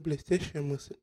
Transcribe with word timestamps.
Блестящая 0.00 0.62
мысль. 0.62 0.96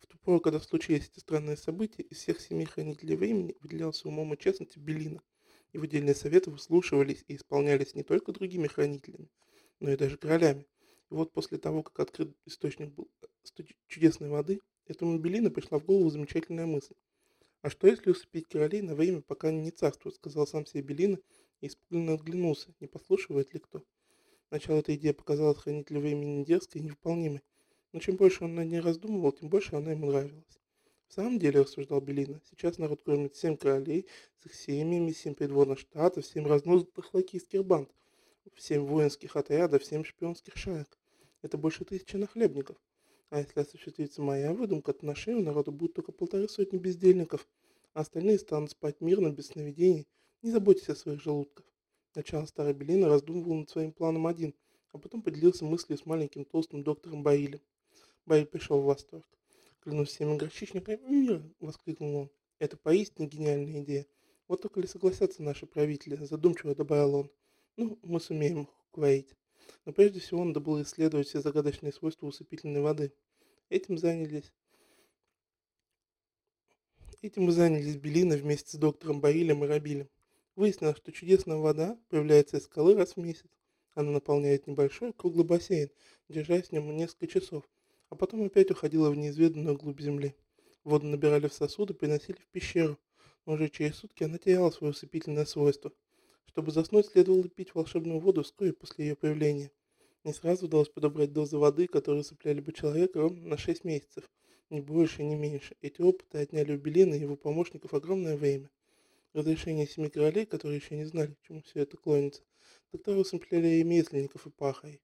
В 0.00 0.08
ту 0.08 0.18
пору, 0.18 0.40
когда 0.40 0.58
случились 0.58 1.08
эти 1.08 1.20
странные 1.20 1.56
события, 1.56 2.02
из 2.02 2.16
всех 2.16 2.40
семи 2.40 2.64
хранителей 2.64 3.14
времени 3.14 3.54
выделялся 3.60 4.08
умом 4.08 4.34
и 4.34 4.36
честностью 4.36 4.82
Белина. 4.82 5.22
Его 5.72 5.84
дельные 5.84 6.16
советы 6.16 6.50
выслушивались 6.50 7.24
и 7.28 7.36
исполнялись 7.36 7.94
не 7.94 8.02
только 8.02 8.32
другими 8.32 8.66
хранителями, 8.66 9.30
но 9.78 9.92
и 9.92 9.96
даже 9.96 10.16
королями. 10.16 10.66
И 11.08 11.14
вот 11.14 11.32
после 11.32 11.56
того, 11.56 11.84
как 11.84 12.00
открыт 12.00 12.36
источник 12.44 12.92
был 12.92 13.08
чудесной 13.86 14.28
воды, 14.28 14.58
этому 14.86 15.20
Белина 15.20 15.48
пришла 15.52 15.78
в 15.78 15.84
голову 15.84 16.10
замечательная 16.10 16.66
мысль. 16.66 16.94
«А 17.60 17.70
что, 17.70 17.86
если 17.86 18.10
усыпить 18.10 18.48
королей 18.48 18.82
на 18.82 18.96
время, 18.96 19.22
пока 19.22 19.50
они 19.50 19.60
не 19.60 19.70
царствуют?»— 19.70 20.16
сказал 20.16 20.48
сам 20.48 20.66
себе 20.66 20.82
Белина 20.82 21.20
и 21.60 21.68
испуганно 21.68 22.14
оглянулся, 22.14 22.74
не 22.80 22.88
послушивает 22.88 23.54
ли 23.54 23.60
кто. 23.60 23.84
Сначала 24.48 24.80
эта 24.80 24.96
идея 24.96 25.14
показалась 25.14 25.58
хранителю 25.58 26.00
времени 26.00 26.44
дерзкой 26.44 26.80
и 26.80 26.84
невыполнимой, 26.86 27.40
но 27.92 28.00
чем 28.00 28.16
больше 28.16 28.44
он 28.44 28.54
над 28.54 28.68
ней 28.68 28.80
раздумывал, 28.80 29.32
тем 29.32 29.48
больше 29.48 29.76
она 29.76 29.92
ему 29.92 30.06
нравилась. 30.06 30.58
В 31.08 31.14
самом 31.14 31.38
деле, 31.38 31.60
рассуждал 31.60 32.00
Белина, 32.00 32.40
сейчас 32.50 32.78
народ 32.78 33.02
кормит 33.02 33.36
семь 33.36 33.56
королей 33.56 34.06
с 34.38 34.46
их 34.46 34.54
семьями, 34.54 35.12
семь 35.12 35.34
придворных 35.34 35.78
штатов, 35.78 36.24
семь 36.24 36.46
разнузданных 36.46 37.12
лакийских 37.12 37.66
банд, 37.66 37.90
семь 38.56 38.86
воинских 38.86 39.36
отрядов, 39.36 39.84
семь 39.84 40.04
шпионских 40.04 40.56
шаек. 40.56 40.98
Это 41.42 41.58
больше 41.58 41.84
тысячи 41.84 42.16
нахлебников. 42.16 42.76
А 43.28 43.40
если 43.40 43.60
осуществится 43.60 44.22
моя 44.22 44.52
выдумка, 44.52 44.92
то 44.92 45.04
на 45.04 45.14
шею 45.14 45.42
народу 45.42 45.72
будет 45.72 45.94
только 45.94 46.12
полторы 46.12 46.48
сотни 46.48 46.78
бездельников, 46.78 47.46
а 47.94 48.00
остальные 48.00 48.38
станут 48.38 48.70
спать 48.70 49.00
мирно, 49.00 49.28
без 49.30 49.48
сновидений. 49.48 50.06
Не 50.42 50.50
заботьтесь 50.50 50.88
о 50.88 50.96
своих 50.96 51.22
желудках. 51.22 51.66
Сначала 52.12 52.46
старый 52.46 52.74
Белина 52.74 53.08
раздумывал 53.08 53.54
над 53.54 53.70
своим 53.70 53.92
планом 53.92 54.26
один, 54.26 54.54
а 54.92 54.98
потом 54.98 55.22
поделился 55.22 55.64
мыслью 55.64 55.98
с 55.98 56.06
маленьким 56.06 56.44
толстым 56.44 56.84
доктором 56.84 57.22
Баилем. 57.22 57.60
Баиль 58.26 58.46
пришел 58.46 58.80
в 58.80 58.84
восторг. 58.84 59.26
«Клянусь 59.80 60.10
всеми 60.10 60.36
горчичниками 60.36 61.00
мира!»— 61.08 61.42
воскликнул 61.60 62.16
он. 62.16 62.30
«Это 62.58 62.76
поистине 62.76 63.26
гениальная 63.26 63.82
идея. 63.82 64.06
Вот 64.46 64.62
только 64.62 64.80
ли 64.80 64.86
согласятся 64.86 65.42
наши 65.42 65.66
правители?»— 65.66 66.16
задумчиво 66.24 66.74
добавил 66.74 67.14
он. 67.14 67.30
«Ну, 67.76 67.98
мы 68.02 68.20
сумеем 68.20 68.62
их 68.62 68.68
уговорить». 68.92 69.34
Но 69.84 69.92
прежде 69.92 70.20
всего 70.20 70.44
надо 70.44 70.60
было 70.60 70.82
исследовать 70.82 71.28
все 71.28 71.40
загадочные 71.40 71.92
свойства 71.92 72.26
усыпительной 72.26 72.80
воды. 72.80 73.12
Этим 73.68 73.98
занялись 73.98 74.52
Этим 77.22 77.44
мы 77.44 77.52
занялись 77.52 77.96
Белина 77.96 78.36
вместе 78.36 78.76
с 78.76 78.80
доктором 78.80 79.20
Барилем 79.20 79.62
и 79.62 79.68
Рабилем. 79.68 80.08
Выяснилось, 80.56 80.96
что 80.96 81.12
чудесная 81.12 81.56
вода 81.56 81.96
появляется 82.08 82.56
из 82.56 82.64
скалы 82.64 82.96
раз 82.96 83.12
в 83.12 83.16
месяц. 83.18 83.48
Она 83.94 84.10
наполняет 84.10 84.66
небольшой 84.66 85.12
круглый 85.12 85.44
бассейн, 85.44 85.90
держась 86.28 86.68
в 86.68 86.72
нем 86.72 86.96
несколько 86.96 87.28
часов, 87.28 87.68
а 88.12 88.14
потом 88.14 88.44
опять 88.44 88.70
уходила 88.70 89.08
в 89.10 89.16
неизведанную 89.16 89.74
глубь 89.74 90.02
земли. 90.02 90.34
Воду 90.84 91.06
набирали 91.06 91.48
в 91.48 91.54
сосуды, 91.54 91.94
приносили 91.94 92.36
в 92.36 92.46
пещеру, 92.48 92.98
но 93.46 93.54
уже 93.54 93.70
через 93.70 93.96
сутки 93.96 94.22
она 94.22 94.36
теряла 94.36 94.68
свое 94.70 94.90
усыпительное 94.90 95.46
свойство. 95.46 95.90
Чтобы 96.44 96.72
заснуть, 96.72 97.06
следовало 97.06 97.48
пить 97.48 97.74
волшебную 97.74 98.20
воду 98.20 98.42
вскоре 98.42 98.74
после 98.74 99.06
ее 99.06 99.16
появления. 99.16 99.70
Не 100.24 100.34
сразу 100.34 100.66
удалось 100.66 100.90
подобрать 100.90 101.32
дозы 101.32 101.56
воды, 101.56 101.86
которые 101.86 102.22
цепляли 102.22 102.60
бы 102.60 102.74
человека 102.74 103.18
ровно 103.18 103.48
на 103.48 103.56
6 103.56 103.82
месяцев, 103.84 104.28
ни 104.68 104.80
больше, 104.80 105.22
ни 105.22 105.34
меньше. 105.34 105.74
Эти 105.80 106.02
опыты 106.02 106.36
отняли 106.36 106.74
у 106.74 106.78
Белина 106.78 107.14
и 107.14 107.20
его 107.20 107.36
помощников 107.36 107.94
огромное 107.94 108.36
время. 108.36 108.68
Разрешение 109.32 109.86
семи 109.86 110.10
королей, 110.10 110.44
которые 110.44 110.80
еще 110.80 110.98
не 110.98 111.06
знали, 111.06 111.32
к 111.32 111.46
чему 111.46 111.62
все 111.62 111.80
это 111.80 111.96
клонится, 111.96 112.42
докторы 112.92 113.20
усыпляли 113.20 113.68
и 113.68 113.84
месленников, 113.84 114.46
и 114.46 114.50
пахарей. 114.50 115.00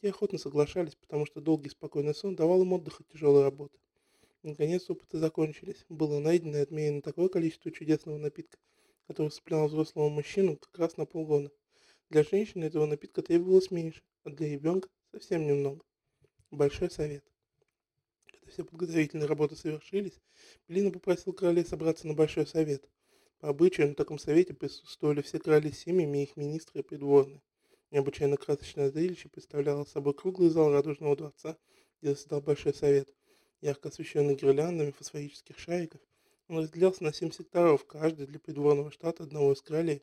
Те 0.00 0.10
охотно 0.10 0.38
соглашались, 0.38 0.94
потому 0.94 1.26
что 1.26 1.42
долгий 1.42 1.68
спокойный 1.68 2.14
сон 2.14 2.34
давал 2.34 2.62
им 2.62 2.72
отдых 2.72 3.00
от 3.00 3.08
тяжелой 3.08 3.42
работы. 3.42 3.78
Наконец 4.42 4.88
опыты 4.88 5.18
закончились. 5.18 5.84
Было 5.90 6.18
найдено 6.20 6.56
и 6.56 6.62
отмерено 6.62 7.02
такое 7.02 7.28
количество 7.28 7.70
чудесного 7.70 8.16
напитка, 8.16 8.56
который 9.06 9.28
цеплял 9.28 9.68
взрослого 9.68 10.08
мужчину 10.08 10.56
как 10.56 10.78
раз 10.78 10.96
на 10.96 11.04
полгода. 11.04 11.52
Для 12.08 12.24
женщины 12.24 12.64
этого 12.64 12.86
напитка 12.86 13.20
требовалось 13.20 13.70
меньше, 13.70 14.02
а 14.24 14.30
для 14.30 14.48
ребенка 14.48 14.88
совсем 15.12 15.46
немного. 15.46 15.84
Большой 16.50 16.90
совет. 16.90 17.24
Когда 18.24 18.50
все 18.50 18.64
подготовительные 18.64 19.26
работы 19.26 19.54
совершились, 19.54 20.18
Белина 20.66 20.90
попросил 20.90 21.34
королей 21.34 21.66
собраться 21.66 22.08
на 22.08 22.14
большой 22.14 22.46
совет. 22.46 22.88
По 23.40 23.50
обычаю 23.50 23.88
на 23.88 23.94
таком 23.94 24.18
совете 24.18 24.54
присутствовали 24.54 25.20
все 25.20 25.38
короли 25.38 25.70
с 25.70 25.80
семьями 25.80 26.18
и 26.18 26.22
их 26.22 26.36
министры 26.38 26.80
и 26.80 26.82
придворные. 26.82 27.42
Необычайно 27.90 28.36
красочное 28.36 28.90
зрелище 28.90 29.28
представляло 29.28 29.84
собой 29.84 30.14
круглый 30.14 30.48
зал 30.48 30.72
радужного 30.72 31.16
дворца, 31.16 31.58
где 32.00 32.14
заседал 32.14 32.40
большой 32.40 32.72
совет. 32.72 33.12
Ярко 33.60 33.88
освещенный 33.88 34.36
гирляндами 34.36 34.92
фосфорических 34.92 35.58
шариков, 35.58 36.00
он 36.46 36.58
разделялся 36.58 37.02
на 37.02 37.12
семь 37.12 37.32
секторов, 37.32 37.84
каждый 37.86 38.26
для 38.26 38.38
придворного 38.38 38.92
штата 38.92 39.24
одного 39.24 39.52
из 39.52 39.60
королей. 39.60 40.02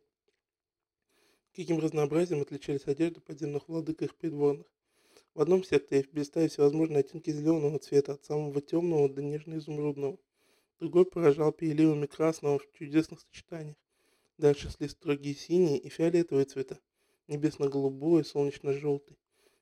Каким 1.55 1.79
разнообразием 1.79 2.41
отличались 2.41 2.85
одежды 2.87 3.21
подземных 3.21 3.67
владык 3.69 4.01
и 4.01 4.05
их 4.05 4.15
придворных. 4.15 4.67
В 5.33 5.41
одном 5.41 5.63
секторе 5.63 6.05
блистали 6.11 6.49
всевозможные 6.49 6.99
оттенки 6.99 7.31
зеленого 7.31 7.79
цвета, 7.79 8.13
от 8.13 8.25
самого 8.25 8.61
темного 8.61 9.07
до 9.07 9.21
нежно-изумрудного. 9.21 10.19
Другой 10.79 11.05
поражал 11.05 11.51
переливами 11.53 12.05
красного 12.05 12.59
в 12.59 12.71
чудесных 12.73 13.21
сочетаниях. 13.21 13.77
Дальше 14.37 14.69
шли 14.69 14.87
строгие 14.87 15.35
синие 15.35 15.79
и 15.79 15.89
фиолетовые 15.89 16.45
цвета, 16.45 16.79
небесно-голубой 17.27 18.25
солнечно-желтый. 18.25 19.17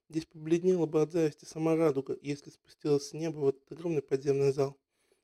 Здесь 0.09 0.25
побледнела 0.25 0.85
бы 0.85 1.01
от 1.01 1.11
зависти 1.11 1.45
сама 1.45 1.75
радуга, 1.75 2.17
если 2.21 2.49
спустилась 2.49 3.09
с 3.09 3.13
неба 3.13 3.37
в 3.37 3.47
этот 3.49 3.71
огромный 3.71 4.01
подземный 4.01 4.51
зал. 4.51 4.77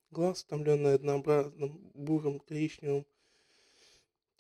Глаз, 0.10 0.44
утомленный 0.44 0.96
однообразным, 0.96 1.92
бурым, 1.94 2.40
коричневым, 2.40 3.06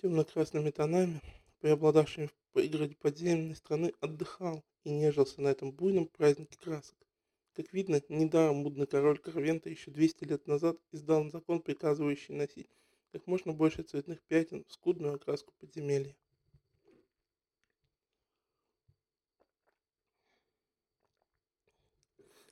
темно-красными 0.02 0.72
тонами, 0.72 1.22
преобладавшими 1.60 2.26
в 2.26 2.34
пригороде 2.54 2.96
подземной 2.96 3.56
страны, 3.56 3.94
отдыхал 4.00 4.64
и 4.84 4.90
нежился 4.90 5.42
на 5.42 5.50
этом 5.50 5.72
буйном 5.72 6.08
празднике 6.08 6.58
красок. 6.58 6.96
Как 7.54 7.72
видно, 7.74 8.02
недаром 8.10 8.58
мудный 8.58 8.88
король 8.88 9.20
Карвента 9.20 9.70
еще 9.70 9.92
200 9.92 10.24
лет 10.26 10.48
назад 10.48 10.78
издал 10.92 11.30
закон, 11.30 11.62
приказывающий 11.62 12.34
носить 12.34 12.70
как 13.12 13.28
можно 13.28 13.52
больше 13.52 13.84
цветных 13.84 14.22
пятен 14.22 14.64
в 14.68 14.72
скудную 14.72 15.16
окраску 15.16 15.54
подземелья. 15.60 16.16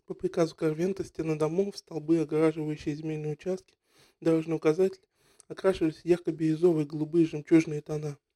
По 0.10 0.16
приказу 0.16 0.56
Карвента 0.56 1.06
стены 1.06 1.38
домов, 1.38 1.78
столбы, 1.78 2.18
огораживающие 2.18 2.96
земельные 2.96 3.34
участки, 3.34 3.78
дорожные 4.20 4.56
указатели 4.56 5.06
окрашивались 5.48 6.02
ярко-бирюзовые, 6.04 6.88
голубые, 6.88 7.28
жемчужные 7.28 7.82
тона– 7.82 8.18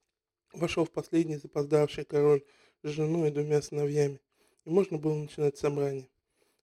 Вошел 0.53 0.85
в 0.85 0.91
последний 0.91 1.37
запоздавший 1.37 2.05
король 2.05 2.43
с 2.83 2.89
женой 2.89 3.29
и 3.29 3.31
двумя 3.31 3.59
сыновьями, 3.63 4.21
и 4.65 4.69
можно 4.69 4.99
было 4.99 5.15
начинать 5.15 5.57
собрание. 5.57 6.07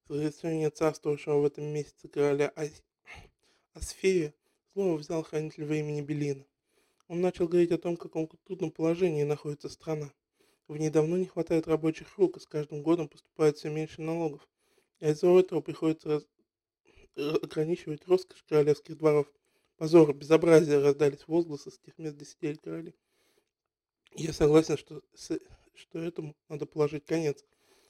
С 0.06 0.10
разрешения 0.10 0.70
царствовавшего 0.70 1.40
в 1.40 1.44
этом 1.44 1.64
месяце 1.64 2.06
короля 2.06 2.52
Ас... 2.54 2.84
Асфея 3.74 4.32
слово 4.72 4.96
взял 4.96 5.24
хранитель 5.24 5.64
времени 5.64 6.02
Белина. 6.02 6.46
Он 7.08 7.20
начал 7.20 7.48
говорить 7.48 7.72
о 7.72 7.78
том, 7.78 7.96
в 7.96 7.98
каком 7.98 8.28
трудном 8.44 8.70
положении 8.70 9.24
находится 9.24 9.68
страна. 9.68 10.12
В 10.68 10.76
ней 10.76 10.90
давно 10.90 11.16
не 11.16 11.26
хватает 11.26 11.66
рабочих 11.66 12.16
рук, 12.16 12.36
и 12.36 12.40
с 12.40 12.46
каждым 12.46 12.84
годом 12.84 13.08
поступает 13.08 13.56
все 13.56 13.70
меньше 13.70 14.02
налогов. 14.02 14.48
Из-за 15.00 15.28
этого 15.38 15.60
приходится 15.60 16.08
раз... 16.08 16.26
ограничивать 17.42 18.06
роскошь 18.06 18.42
королевских 18.48 18.98
дворов. 18.98 19.26
Позор, 19.76 20.12
безобразие 20.14 20.78
раздались 20.78 21.26
возгласы 21.26 21.70
с 21.70 21.78
тех 21.78 21.96
мест, 21.96 22.16
где 22.16 22.26
сидели 22.26 22.56
короли. 22.56 22.94
Я 24.14 24.34
согласен, 24.34 24.76
что, 24.76 25.02
что 25.74 25.98
этому 25.98 26.36
надо 26.48 26.66
положить 26.66 27.06
конец, 27.06 27.42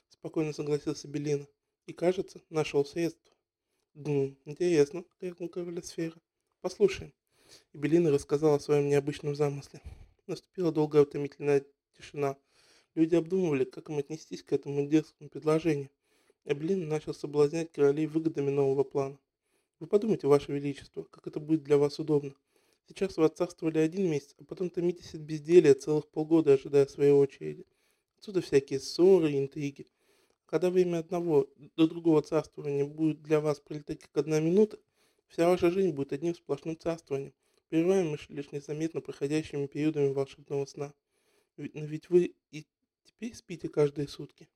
спокойно 0.08 0.52
согласился 0.52 1.08
Белина. 1.08 1.48
И, 1.86 1.92
кажется, 1.92 2.40
нашел 2.48 2.84
средство. 2.84 3.34
Гм, 3.94 4.36
интересно, 4.44 5.04
крикнул 5.18 5.48
король 5.48 5.82
сфера. 5.82 6.14
Послушаем. 6.60 7.12
И 7.72 7.78
Белина 7.78 8.12
рассказал 8.12 8.54
о 8.54 8.60
своем 8.60 8.88
необычном 8.88 9.34
замысле. 9.34 9.82
Наступила 10.28 10.70
долгая 10.70 11.02
утомительная 11.02 11.64
тишина. 11.96 12.36
Люди 12.94 13.16
обдумывали, 13.16 13.64
как 13.64 13.88
им 13.88 13.98
отнестись 13.98 14.44
к 14.44 14.52
этому 14.52 14.86
дерзкому 14.86 15.28
предложению. 15.28 15.90
Белина 16.44 16.86
начал 16.86 17.14
соблазнять 17.14 17.72
королей 17.72 18.06
выгодами 18.06 18.50
нового 18.50 18.84
плана. 18.84 19.18
Вы 19.78 19.86
подумайте, 19.86 20.26
Ваше 20.26 20.52
Величество, 20.52 21.04
как 21.04 21.26
это 21.26 21.40
будет 21.40 21.62
для 21.62 21.78
вас 21.78 21.98
удобно. 21.98 22.34
Сейчас 22.88 23.16
вы 23.16 23.24
отцарствовали 23.24 23.78
один 23.78 24.10
месяц, 24.10 24.34
а 24.38 24.44
потом 24.44 24.68
томитесь 24.68 25.14
от 25.14 25.20
безделия 25.20 25.74
целых 25.74 26.08
полгода, 26.08 26.54
ожидая 26.54 26.86
своей 26.86 27.12
очереди. 27.12 27.64
Отсюда 28.18 28.40
всякие 28.40 28.80
ссоры 28.80 29.32
и 29.32 29.38
интриги. 29.38 29.86
Когда 30.46 30.70
время 30.70 30.98
одного 30.98 31.48
до 31.76 31.86
другого 31.86 32.20
царствования 32.22 32.84
будет 32.84 33.22
для 33.22 33.40
вас 33.40 33.60
пролетать 33.60 34.00
как 34.00 34.16
одна 34.16 34.40
минута, 34.40 34.78
вся 35.28 35.48
ваша 35.48 35.70
жизнь 35.70 35.92
будет 35.92 36.12
одним 36.12 36.34
сплошным 36.34 36.76
царствованием, 36.76 37.32
прерываемым 37.68 38.18
лишь 38.28 38.50
незаметно 38.50 39.00
проходящими 39.00 39.66
периодами 39.66 40.12
волшебного 40.12 40.66
сна. 40.66 40.92
Но 41.56 41.64
ведь 41.86 42.10
вы 42.10 42.34
и 42.50 42.66
теперь 43.04 43.34
спите 43.34 43.68
каждые 43.68 44.08
сутки. 44.08 44.48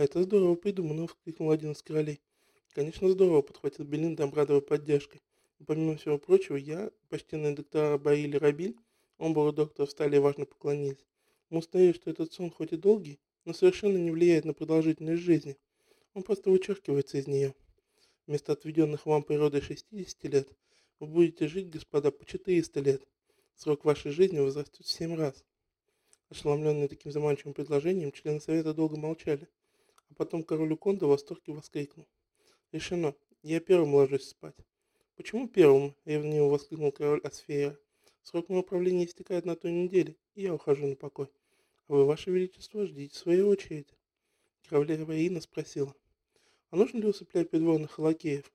А 0.00 0.04
это 0.04 0.22
здорово 0.22 0.54
придумано, 0.54 1.02
воскликнул 1.02 1.50
один 1.50 1.72
из 1.72 1.82
королей. 1.82 2.22
Конечно, 2.70 3.10
здорово, 3.10 3.42
подхватил 3.42 3.84
Белинда, 3.84 4.24
обрадовав 4.24 4.64
поддержкой. 4.64 5.20
И 5.58 5.64
помимо 5.64 5.98
всего 5.98 6.16
прочего, 6.16 6.56
я, 6.56 6.90
почтенный 7.10 7.54
доктор 7.54 7.98
Баиль 7.98 8.38
Рабиль, 8.38 8.78
оба 9.18 9.52
доктора 9.52 9.86
встали 9.86 10.16
и 10.16 10.18
важно 10.18 10.46
поклонились. 10.46 11.04
Мы 11.50 11.58
установили, 11.58 11.92
что 11.92 12.08
этот 12.08 12.32
сон 12.32 12.50
хоть 12.50 12.72
и 12.72 12.78
долгий, 12.78 13.20
но 13.44 13.52
совершенно 13.52 13.98
не 13.98 14.10
влияет 14.10 14.46
на 14.46 14.54
продолжительность 14.54 15.20
жизни. 15.20 15.58
Он 16.14 16.22
просто 16.22 16.48
вычеркивается 16.48 17.18
из 17.18 17.26
нее. 17.26 17.54
Вместо 18.26 18.52
отведенных 18.52 19.04
вам 19.04 19.22
природой 19.22 19.60
60 19.60 20.24
лет, 20.32 20.48
вы 20.98 21.08
будете 21.08 21.46
жить, 21.46 21.68
господа, 21.68 22.10
по 22.10 22.24
400 22.24 22.80
лет. 22.80 23.06
Срок 23.54 23.84
вашей 23.84 24.12
жизни 24.12 24.38
возрастет 24.38 24.86
в 24.86 24.90
7 24.90 25.14
раз. 25.14 25.44
Ошеломленные 26.30 26.88
таким 26.88 27.12
заманчивым 27.12 27.52
предложением, 27.52 28.12
члены 28.12 28.40
совета 28.40 28.72
долго 28.72 28.96
молчали. 28.96 29.46
А 30.10 30.14
потом 30.14 30.42
король 30.42 30.72
Уконда 30.72 31.06
в 31.06 31.10
восторге 31.10 31.52
воскликнул. 31.52 32.06
Решено. 32.72 33.14
Я 33.42 33.60
первым 33.60 33.94
ложусь 33.94 34.28
спать. 34.28 34.56
Почему 35.16 35.48
первым? 35.48 35.94
Ревниво 36.04 36.48
воскликнул 36.48 36.92
король 36.92 37.20
Асфея. 37.20 37.78
Срок 38.22 38.48
моего 38.48 38.62
правления 38.62 39.06
истекает 39.06 39.46
на 39.46 39.56
той 39.56 39.72
неделе, 39.72 40.16
и 40.34 40.42
я 40.42 40.54
ухожу 40.54 40.86
на 40.86 40.96
покой. 40.96 41.28
А 41.88 41.94
вы, 41.94 42.04
ваше 42.04 42.30
величество, 42.30 42.86
ждите 42.86 43.16
своей 43.16 43.42
очереди. 43.42 43.96
Королева 44.68 45.16
Ирина 45.16 45.40
спросила. 45.40 45.94
А 46.70 46.76
нужно 46.76 46.98
ли 46.98 47.06
усыплять 47.06 47.50
придворных 47.50 47.98
лакеев? 47.98 48.52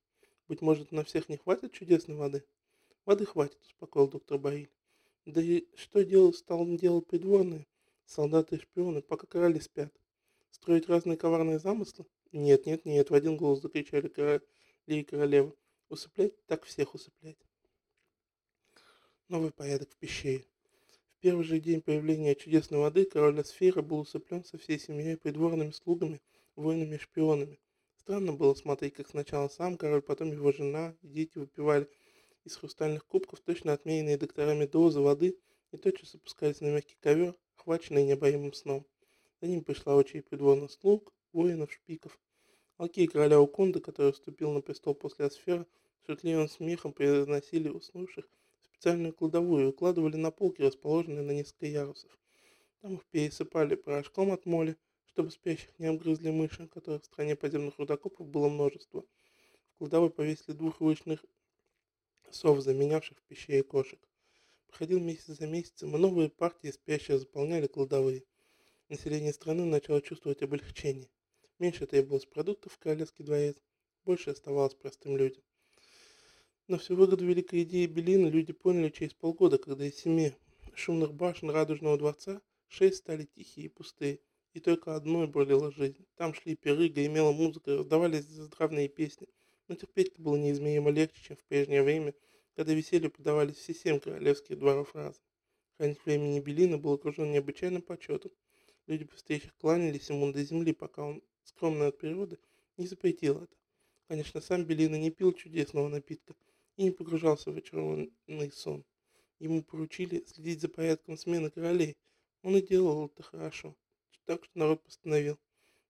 Быть 0.47 0.61
может, 0.61 0.91
на 0.91 1.03
всех 1.03 1.29
не 1.29 1.37
хватит 1.37 1.73
чудесной 1.73 2.15
воды? 2.15 2.45
Воды 3.05 3.25
хватит, 3.25 3.61
успокоил 3.63 4.07
доктор 4.07 4.37
Баиль. 4.37 4.69
Да 5.25 5.41
и 5.41 5.67
что 5.75 6.05
делал, 6.05 6.33
стал 6.33 6.65
делать 6.77 7.07
придворные? 7.07 7.65
Солдаты 8.05 8.55
и 8.55 8.59
шпионы, 8.59 9.01
пока 9.01 9.25
короли 9.25 9.59
спят. 9.59 9.91
Строить 10.55 10.87
разные 10.87 11.17
коварные 11.17 11.59
замыслы? 11.59 12.05
Нет, 12.31 12.65
нет, 12.65 12.85
нет, 12.85 13.09
в 13.09 13.13
один 13.13 13.35
голос 13.35 13.61
закричали 13.61 14.07
короли 14.07 14.41
и 14.85 15.03
королева. 15.03 15.53
Усыплять? 15.89 16.33
Так 16.45 16.63
всех 16.63 16.95
усыплять. 16.95 17.37
Новый 19.27 19.51
порядок 19.51 19.91
в 19.91 19.97
пещере. 19.97 20.45
В 21.17 21.19
первый 21.19 21.43
же 21.43 21.59
день 21.59 21.81
появления 21.81 22.35
чудесной 22.35 22.79
воды 22.79 23.03
король 23.03 23.37
Асфера 23.37 23.81
был 23.81 23.99
усыплен 23.99 24.45
со 24.45 24.57
всей 24.57 24.79
семьей 24.79 25.17
придворными 25.17 25.71
слугами, 25.71 26.21
воинами 26.55 26.95
и 26.95 26.99
шпионами. 26.99 27.59
Странно 27.97 28.31
было 28.31 28.53
смотреть, 28.53 28.93
как 28.93 29.09
сначала 29.09 29.49
сам 29.49 29.75
король, 29.77 30.01
потом 30.01 30.31
его 30.31 30.53
жена 30.53 30.95
и 31.01 31.07
дети 31.09 31.37
выпивали 31.37 31.89
из 32.45 32.55
хрустальных 32.55 33.05
кубков 33.05 33.41
точно 33.41 33.73
отмеренные 33.73 34.17
докторами 34.17 34.65
дозы 34.65 35.01
воды 35.01 35.37
и 35.73 35.77
тотчас 35.77 36.15
опускались 36.15 36.61
на 36.61 36.67
мягкий 36.67 36.95
ковер, 37.01 37.35
охваченные 37.57 38.05
необоимым 38.05 38.53
сном. 38.53 38.87
За 39.45 39.51
ним 39.51 39.63
пришла 39.63 39.95
очередь 39.95 40.27
придворных 40.27 40.71
слуг, 40.71 41.13
воинов, 41.31 41.71
шпиков. 41.71 42.19
Лакеи 42.79 43.05
короля 43.05 43.39
Укунда, 43.39 43.79
который 43.79 44.11
вступил 44.11 44.51
на 44.51 44.61
престол 44.61 44.95
после 44.95 45.25
Асфера, 45.25 45.67
шутливым 46.07 46.49
смехом 46.49 46.93
произносили 46.93 47.69
уснувших 47.69 48.27
в 48.63 48.65
специальную 48.65 49.13
кладовую 49.13 49.65
и 49.65 49.67
укладывали 49.67 50.15
на 50.15 50.31
полки, 50.31 50.63
расположенные 50.63 51.21
на 51.21 51.29
несколько 51.29 51.67
ярусов. 51.67 52.09
Там 52.81 52.95
их 52.95 53.05
пересыпали 53.11 53.75
порошком 53.75 54.31
от 54.31 54.47
моли, 54.47 54.77
чтобы 55.05 55.29
спящих 55.29 55.77
не 55.77 55.85
обгрызли 55.85 56.31
мыши, 56.31 56.67
которых 56.67 57.03
в 57.03 57.05
стране 57.05 57.35
подземных 57.35 57.77
рудокопов 57.77 58.27
было 58.27 58.49
множество. 58.49 59.05
В 59.75 59.77
кладовой 59.77 60.09
повесили 60.09 60.55
двух 60.55 60.81
ручных 60.81 61.23
сов, 62.31 62.61
заменявших 62.61 63.19
в 63.19 63.23
пещере 63.25 63.61
кошек. 63.61 63.99
Проходил 64.65 64.99
месяц 64.99 65.37
за 65.37 65.45
месяцем, 65.45 65.95
и 65.95 65.99
новые 65.99 66.29
партии 66.29 66.71
спящих 66.71 67.19
заполняли 67.19 67.67
кладовые. 67.67 68.23
Население 68.87 69.33
страны 69.33 69.65
начало 69.65 69.99
чувствовать 69.99 70.43
облегчение. 70.43 71.09
Меньше 71.57 71.87
требовалось 71.87 72.27
продуктов 72.27 72.73
в 72.73 72.77
королевский 72.77 73.25
дворец, 73.25 73.57
больше 74.03 74.29
оставалось 74.29 74.75
простым 74.75 75.17
людям. 75.17 75.41
Но 76.67 76.77
всю 76.77 76.95
выгоду 76.95 77.25
великой 77.25 77.63
идеи 77.63 77.87
Белина 77.87 78.27
люди 78.27 78.53
поняли 78.53 78.89
через 78.89 79.15
полгода, 79.15 79.57
когда 79.57 79.87
из 79.87 79.95
семи 79.95 80.33
шумных 80.75 81.15
башен 81.15 81.49
Радужного 81.49 81.97
дворца 81.97 82.43
шесть 82.67 82.97
стали 82.97 83.23
тихие 83.23 83.65
и 83.65 83.69
пустые, 83.69 84.19
и 84.53 84.59
только 84.59 84.95
одной 84.95 85.25
бродила 85.25 85.71
жизнь. 85.71 86.05
Там 86.13 86.35
шли 86.35 86.55
пиры, 86.55 86.87
гремела 86.87 87.31
музыка, 87.31 87.77
раздавались 87.77 88.25
здравные 88.25 88.87
песни, 88.87 89.27
но 89.67 89.73
терпеть-то 89.73 90.21
было 90.21 90.35
неизмеримо 90.35 90.91
легче, 90.91 91.23
чем 91.23 91.37
в 91.37 91.43
прежнее 91.45 91.81
время, 91.81 92.13
когда 92.55 92.75
веселье 92.75 93.09
подавались 93.09 93.55
все 93.55 93.73
семь 93.73 93.99
королевских 93.99 94.59
дворов 94.59 94.93
разом. 94.93 95.23
Хранитель 95.77 96.01
времени 96.05 96.39
Белина 96.39 96.77
был 96.77 96.93
окружен 96.93 97.31
необычайным 97.31 97.81
почетом, 97.81 98.31
Люди 98.87 99.07
встречах 99.15 99.55
кланялись 99.57 100.09
ему 100.09 100.31
до 100.31 100.43
земли, 100.43 100.71
пока 100.71 101.03
он, 101.03 101.23
скромный 101.43 101.87
от 101.87 101.97
природы, 101.97 102.37
не 102.77 102.85
запретил 102.85 103.41
это. 103.41 103.55
Конечно, 104.07 104.41
сам 104.41 104.63
Белина 104.63 104.95
не 104.95 105.09
пил 105.09 105.33
чудесного 105.33 105.87
напитка 105.87 106.35
и 106.77 106.83
не 106.83 106.91
погружался 106.91 107.51
в 107.51 107.57
очарованный 107.57 108.51
сон. 108.51 108.85
Ему 109.39 109.63
поручили 109.63 110.23
следить 110.27 110.61
за 110.61 110.69
порядком 110.69 111.17
смены 111.17 111.49
королей. 111.49 111.97
Он 112.43 112.55
и 112.55 112.61
делал 112.61 113.07
это 113.07 113.23
хорошо. 113.23 113.75
Так 114.25 114.45
что 114.45 114.59
народ 114.59 114.83
постановил. 114.83 115.39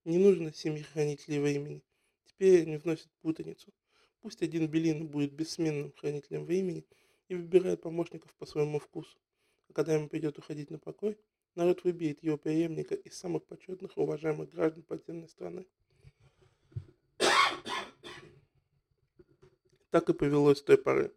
Не 0.05 0.17
нужно 0.17 0.53
семьи 0.53 0.83
хранителей 0.83 1.39
времени. 1.39 1.83
Теперь 2.23 2.61
они 2.61 2.77
вносят 2.77 3.09
путаницу. 3.21 3.73
Пусть 4.21 4.41
один 4.41 4.67
Белина 4.67 5.03
будет 5.03 5.33
бессменным 5.33 5.91
хранителем 5.91 6.45
времени 6.45 6.85
и 7.27 7.35
выбирает 7.35 7.81
помощников 7.81 8.33
по 8.35 8.45
своему 8.45 8.79
вкусу. 8.79 9.17
А 9.67 9.73
когда 9.73 9.95
ему 9.95 10.07
придет 10.07 10.37
уходить 10.37 10.71
на 10.71 10.79
покой, 10.79 11.17
Народ 11.55 11.85
выберет 11.85 12.21
его 12.21 12.37
преемника 12.37 12.95
из 12.95 13.17
самых 13.17 13.45
почетных 13.45 13.95
и 13.95 13.99
уважаемых 14.01 14.49
граждан 14.49 14.83
подземной 14.83 15.29
страны. 15.29 15.65
Так 19.89 20.09
и 20.09 20.13
повелось 20.13 20.59
с 20.59 20.63
той 20.63 20.77
поры. 20.77 21.15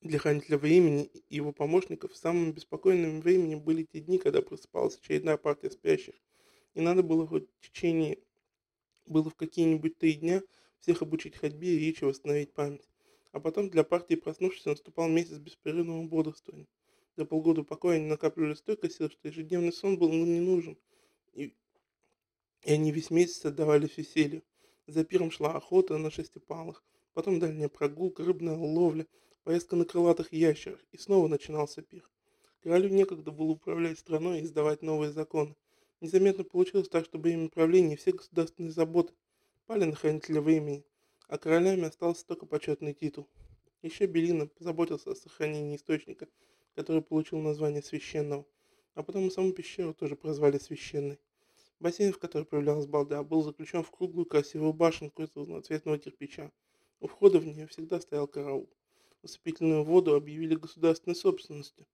Для 0.00 0.20
хранителя 0.20 0.58
времени 0.58 1.04
и 1.06 1.34
его 1.34 1.52
помощников 1.52 2.16
самым 2.16 2.52
беспокойным 2.52 3.20
временем 3.20 3.60
были 3.60 3.82
те 3.82 3.98
дни, 3.98 4.18
когда 4.18 4.40
просыпалась 4.40 4.96
очередная 4.96 5.36
партия 5.36 5.72
спящих. 5.72 6.14
И 6.74 6.80
надо 6.80 7.02
было 7.02 7.24
в 7.24 7.40
течение, 7.60 8.18
было 9.06 9.28
в 9.30 9.34
какие-нибудь 9.34 9.98
три 9.98 10.12
дня 10.12 10.42
всех 10.78 11.02
обучить 11.02 11.34
ходьбе, 11.36 11.78
речи, 11.78 12.04
восстановить 12.04 12.52
память. 12.52 12.88
А 13.32 13.40
потом 13.40 13.70
для 13.70 13.82
партии 13.82 14.14
проснувшись 14.14 14.66
наступал 14.66 15.08
месяц 15.08 15.38
беспрерывного 15.38 16.06
бодрствования. 16.06 16.68
За 17.16 17.24
полгода 17.24 17.62
покоя 17.62 17.96
они 17.96 18.06
накапливали 18.06 18.54
столько 18.54 18.90
сил, 18.90 19.08
что 19.08 19.28
ежедневный 19.28 19.72
сон 19.72 19.96
был 19.96 20.10
им 20.10 20.24
не 20.24 20.40
нужен. 20.40 20.76
И, 21.32 21.54
и 22.62 22.72
они 22.72 22.90
весь 22.90 23.10
месяц 23.10 23.44
отдавались 23.44 23.96
веселью. 23.96 24.42
За 24.88 25.04
пиром 25.04 25.30
шла 25.30 25.54
охота 25.54 25.96
на 25.96 26.10
шестипалах, 26.10 26.82
потом 27.12 27.38
дальняя 27.38 27.68
прогулка, 27.68 28.24
рыбная 28.24 28.56
ловля, 28.56 29.06
поездка 29.44 29.76
на 29.76 29.84
крылатых 29.84 30.32
ящерах, 30.32 30.80
и 30.90 30.98
снова 30.98 31.28
начинался 31.28 31.82
пир. 31.82 32.10
Королю 32.62 32.88
некогда 32.88 33.30
было 33.30 33.52
управлять 33.52 33.98
страной 33.98 34.40
и 34.40 34.44
издавать 34.44 34.82
новые 34.82 35.12
законы. 35.12 35.54
Незаметно 36.00 36.42
получилось 36.42 36.88
так, 36.88 37.04
что 37.04 37.18
время 37.18 37.48
правления 37.48 37.94
и 37.94 37.96
все 37.96 38.10
государственные 38.10 38.72
заботы 38.72 39.14
пали 39.66 39.84
на 39.84 39.94
хранителя 39.94 40.40
времени, 40.40 40.84
а 41.28 41.38
королями 41.38 41.84
остался 41.84 42.26
только 42.26 42.44
почетный 42.44 42.92
титул. 42.92 43.28
Еще 43.82 44.06
Белина 44.06 44.48
позаботился 44.48 45.12
о 45.12 45.14
сохранении 45.14 45.76
источника– 45.76 46.26
который 46.74 47.02
получил 47.02 47.38
название 47.38 47.82
священного, 47.82 48.46
а 48.94 49.02
потом 49.02 49.26
и 49.26 49.30
саму 49.30 49.52
пещеру 49.52 49.94
тоже 49.94 50.16
прозвали 50.16 50.58
священной. 50.58 51.18
Бассейн, 51.80 52.12
в 52.12 52.18
который 52.18 52.44
появлялась 52.44 52.86
балда, 52.86 53.22
был 53.22 53.42
заключен 53.42 53.82
в 53.82 53.90
круглую 53.90 54.26
красивую 54.26 54.72
башенку 54.72 55.22
из 55.22 55.34
разноцветного 55.34 55.98
кирпича. 55.98 56.50
У 57.00 57.06
входа 57.06 57.38
в 57.38 57.46
нее 57.46 57.66
всегда 57.66 58.00
стоял 58.00 58.26
караул. 58.26 58.70
Усыпительную 59.22 59.84
воду 59.84 60.14
объявили 60.14 60.54
государственной 60.54 61.16
собственностью. 61.16 61.86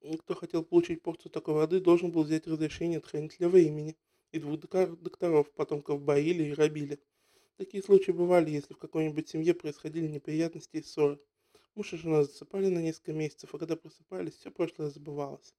И 0.00 0.16
кто 0.16 0.34
хотел 0.34 0.64
получить 0.64 1.02
порцию 1.02 1.32
такой 1.32 1.54
воды, 1.54 1.80
должен 1.80 2.12
был 2.12 2.22
взять 2.22 2.46
разрешение 2.46 2.98
от 2.98 3.06
хранителя 3.06 3.48
времени 3.48 3.96
и 4.32 4.38
двух 4.38 4.58
докторов, 4.60 5.50
потомков 5.52 6.00
Баиля 6.02 6.46
и 6.46 6.52
Рабиля. 6.52 6.98
Такие 7.56 7.82
случаи 7.82 8.12
бывали, 8.12 8.50
если 8.50 8.74
в 8.74 8.78
какой-нибудь 8.78 9.28
семье 9.28 9.54
происходили 9.54 10.06
неприятности 10.06 10.76
и 10.76 10.82
ссоры. 10.82 11.18
Муж 11.76 11.92
и 11.92 11.98
жена 11.98 12.24
засыпали 12.24 12.68
на 12.68 12.78
несколько 12.78 13.12
месяцев, 13.12 13.54
а 13.54 13.58
когда 13.58 13.76
просыпались, 13.76 14.36
все 14.36 14.50
прошлое 14.50 14.88
забывалось. 14.88 15.54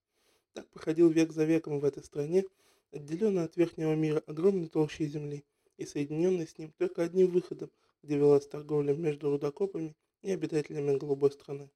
Так 0.53 0.67
проходил 0.69 1.11
век 1.11 1.31
за 1.31 1.45
веком 1.45 1.79
в 1.79 1.85
этой 1.85 2.03
стране, 2.03 2.43
отделенной 2.91 3.43
от 3.43 3.55
верхнего 3.55 3.93
мира 3.93 4.23
огромной 4.25 4.67
толщей 4.67 5.07
земли 5.07 5.45
и 5.77 5.85
соединенной 5.85 6.47
с 6.47 6.57
ним 6.57 6.73
только 6.79 7.03
одним 7.03 7.27
выходом, 7.27 7.69
где 8.01 8.17
велась 8.17 8.47
торговля 8.47 8.95
между 8.95 9.29
рудокопами 9.29 9.95
и 10.23 10.31
обитателями 10.31 10.97
голубой 10.97 11.31
страны. 11.31 11.69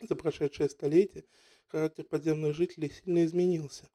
За 0.00 0.14
прошедшее 0.14 0.68
столетие 0.68 1.24
характер 1.66 2.04
подземных 2.04 2.54
жителей 2.54 2.90
сильно 2.90 3.24
изменился. 3.24 3.90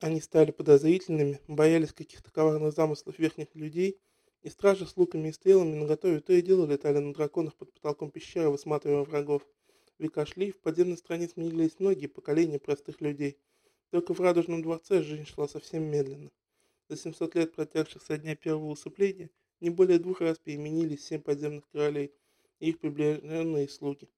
Они 0.00 0.20
стали 0.20 0.50
подозрительными, 0.50 1.40
боялись 1.48 1.94
каких-то 1.94 2.30
коварных 2.32 2.74
замыслов 2.74 3.18
верхних 3.18 3.54
людей 3.54 3.98
и 4.42 4.50
стражи 4.50 4.86
с 4.86 4.96
луками 4.96 5.28
и 5.28 5.32
стрелами 5.32 5.74
наготове 5.74 6.20
то 6.20 6.32
и 6.32 6.42
дело 6.42 6.66
летали 6.66 6.98
на 6.98 7.12
драконах 7.12 7.56
под 7.56 7.72
потолком 7.72 8.10
пещеры, 8.10 8.50
высматривая 8.50 9.02
врагов. 9.02 9.46
Века 9.98 10.26
шли, 10.26 10.52
в 10.52 10.60
подземной 10.60 10.96
стране 10.96 11.28
сменились 11.28 11.80
многие 11.80 12.06
поколения 12.06 12.58
простых 12.58 13.00
людей. 13.00 13.38
Только 13.90 14.14
в 14.14 14.20
Радужном 14.20 14.62
дворце 14.62 15.02
жизнь 15.02 15.24
шла 15.24 15.48
совсем 15.48 15.82
медленно. 15.84 16.30
За 16.88 16.96
700 16.96 17.34
лет 17.34 17.54
протягших 17.54 18.02
со 18.02 18.16
дня 18.16 18.36
первого 18.36 18.70
усыпления 18.70 19.30
не 19.60 19.70
более 19.70 19.98
двух 19.98 20.20
раз 20.20 20.38
переменились 20.38 21.04
семь 21.04 21.20
подземных 21.20 21.68
королей 21.70 22.12
и 22.60 22.70
их 22.70 22.78
приближенные 22.78 23.68
слуги. 23.68 24.08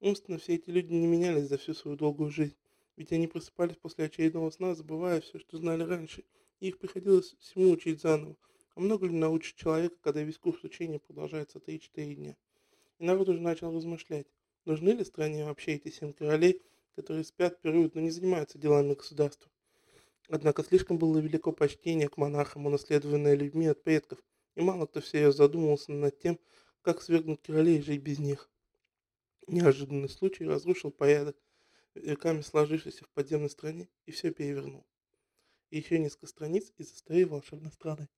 Умственно 0.00 0.38
все 0.38 0.54
эти 0.54 0.70
люди 0.70 0.92
не 0.92 1.06
менялись 1.06 1.48
за 1.48 1.58
всю 1.58 1.74
свою 1.74 1.96
долгую 1.96 2.30
жизнь, 2.30 2.56
ведь 2.96 3.12
они 3.12 3.26
просыпались 3.26 3.76
после 3.76 4.06
очередного 4.06 4.50
сна, 4.50 4.74
забывая 4.74 5.20
все, 5.20 5.38
что 5.38 5.58
знали 5.58 5.82
раньше, 5.82 6.24
и 6.60 6.68
их 6.68 6.78
приходилось 6.78 7.36
всему 7.40 7.70
учить 7.70 8.00
заново. 8.00 8.36
А 8.78 8.80
много 8.80 9.08
ли 9.08 9.12
научит 9.12 9.56
человека, 9.56 9.96
когда 10.00 10.22
весь 10.22 10.38
курс 10.38 10.62
учения 10.62 11.00
продолжается 11.00 11.58
3-4 11.58 12.14
дня? 12.14 12.36
И 13.00 13.04
народ 13.04 13.28
уже 13.28 13.40
начал 13.40 13.74
размышлять, 13.74 14.28
нужны 14.66 14.90
ли 14.90 15.04
стране 15.04 15.44
вообще 15.44 15.72
эти 15.74 15.88
семь 15.88 16.12
королей, 16.12 16.62
которые 16.94 17.24
спят, 17.24 17.60
пируют, 17.60 17.96
но 17.96 18.02
не 18.02 18.10
занимаются 18.10 18.56
делами 18.56 18.94
государства. 18.94 19.50
Однако 20.28 20.62
слишком 20.62 20.96
было 20.96 21.18
велико 21.18 21.50
почтение 21.50 22.08
к 22.08 22.18
монархам, 22.18 22.66
унаследованное 22.66 23.34
людьми 23.34 23.66
от 23.66 23.82
предков, 23.82 24.22
и 24.54 24.60
мало 24.60 24.86
кто 24.86 25.00
всерьез 25.00 25.34
задумывался 25.34 25.90
над 25.90 26.16
тем, 26.20 26.38
как 26.82 27.02
свергнуть 27.02 27.42
королей 27.42 27.78
и 27.78 27.82
жить 27.82 28.02
без 28.02 28.20
них. 28.20 28.48
Неожиданный 29.48 30.08
случай 30.08 30.44
разрушил 30.44 30.92
порядок, 30.92 31.36
веками 31.96 32.42
сложившийся 32.42 33.04
в 33.04 33.08
подземной 33.08 33.50
стране, 33.50 33.88
и 34.06 34.12
все 34.12 34.30
перевернул. 34.30 34.86
И 35.70 35.78
еще 35.78 35.98
несколько 35.98 36.28
страниц 36.28 36.72
из 36.76 36.92
истории 36.92 37.24
волшебной 37.24 37.72
страны. 37.72 38.08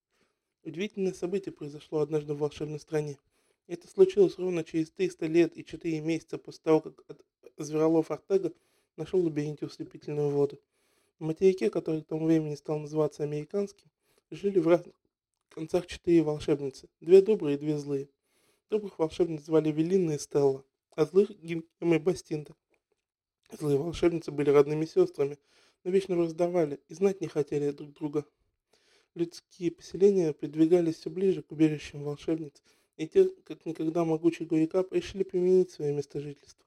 Удивительное 0.62 1.14
событие 1.14 1.52
произошло 1.52 2.00
однажды 2.00 2.34
в 2.34 2.38
волшебной 2.38 2.80
стране. 2.80 3.18
Это 3.66 3.88
случилось 3.88 4.38
ровно 4.38 4.62
через 4.62 4.90
300 4.90 5.26
лет 5.26 5.56
и 5.56 5.64
4 5.64 6.00
месяца 6.00 6.36
после 6.36 6.60
того, 6.62 6.80
как 6.80 7.24
Зверолов 7.56 8.10
Артега 8.10 8.52
нашел 8.96 9.22
в 9.22 9.24
лабиринте 9.24 9.66
ослепительную 9.66 10.28
воду. 10.28 10.60
На 11.18 11.26
материке, 11.26 11.70
который 11.70 12.02
к 12.02 12.06
тому 12.06 12.26
времени 12.26 12.54
стал 12.56 12.78
называться 12.78 13.22
американским, 13.22 13.90
жили 14.30 14.58
в 14.58 14.68
разных 14.68 14.94
концах 15.48 15.86
четыре 15.86 16.22
волшебницы, 16.22 16.88
две 17.00 17.22
добрые 17.22 17.56
и 17.56 17.58
две 17.58 17.78
злые. 17.78 18.08
Добрых 18.68 18.98
волшебниц 18.98 19.44
звали 19.44 19.72
Велинна 19.72 20.12
и 20.12 20.18
Стелла, 20.18 20.64
а 20.94 21.04
злых 21.06 21.30
Гимкем 21.40 21.94
и 21.94 21.98
Бастинда. 21.98 22.54
Злые 23.50 23.78
волшебницы 23.78 24.30
были 24.30 24.50
родными 24.50 24.84
сестрами, 24.84 25.38
но 25.84 25.90
вечно 25.90 26.16
раздавали 26.16 26.80
и 26.88 26.94
знать 26.94 27.20
не 27.20 27.28
хотели 27.28 27.70
друг 27.70 27.94
друга. 27.94 28.24
Людские 29.20 29.70
поселения 29.70 30.32
придвигались 30.32 30.96
все 30.96 31.10
ближе 31.10 31.42
к 31.42 31.52
убежищам 31.52 32.04
волшебниц, 32.04 32.62
и 32.96 33.06
те, 33.06 33.28
как 33.44 33.66
никогда 33.66 34.02
могучий 34.06 34.46
Гуикап, 34.46 34.94
решили 34.94 35.24
применить 35.24 35.70
свое 35.70 35.92
место 35.92 36.20
жительства. 36.20 36.64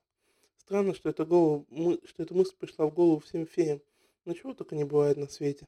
Странно, 0.57 0.93
что 0.93 1.09
эта, 1.09 1.25
голову, 1.25 1.65
что 2.05 2.21
эта 2.21 2.35
мысль 2.35 2.53
пришла 2.55 2.85
в 2.85 2.93
голову 2.93 3.21
всем 3.21 3.47
феям, 3.47 3.81
но 4.25 4.35
чего 4.35 4.53
только 4.53 4.75
не 4.75 4.83
бывает 4.83 5.17
на 5.17 5.27
свете. 5.27 5.65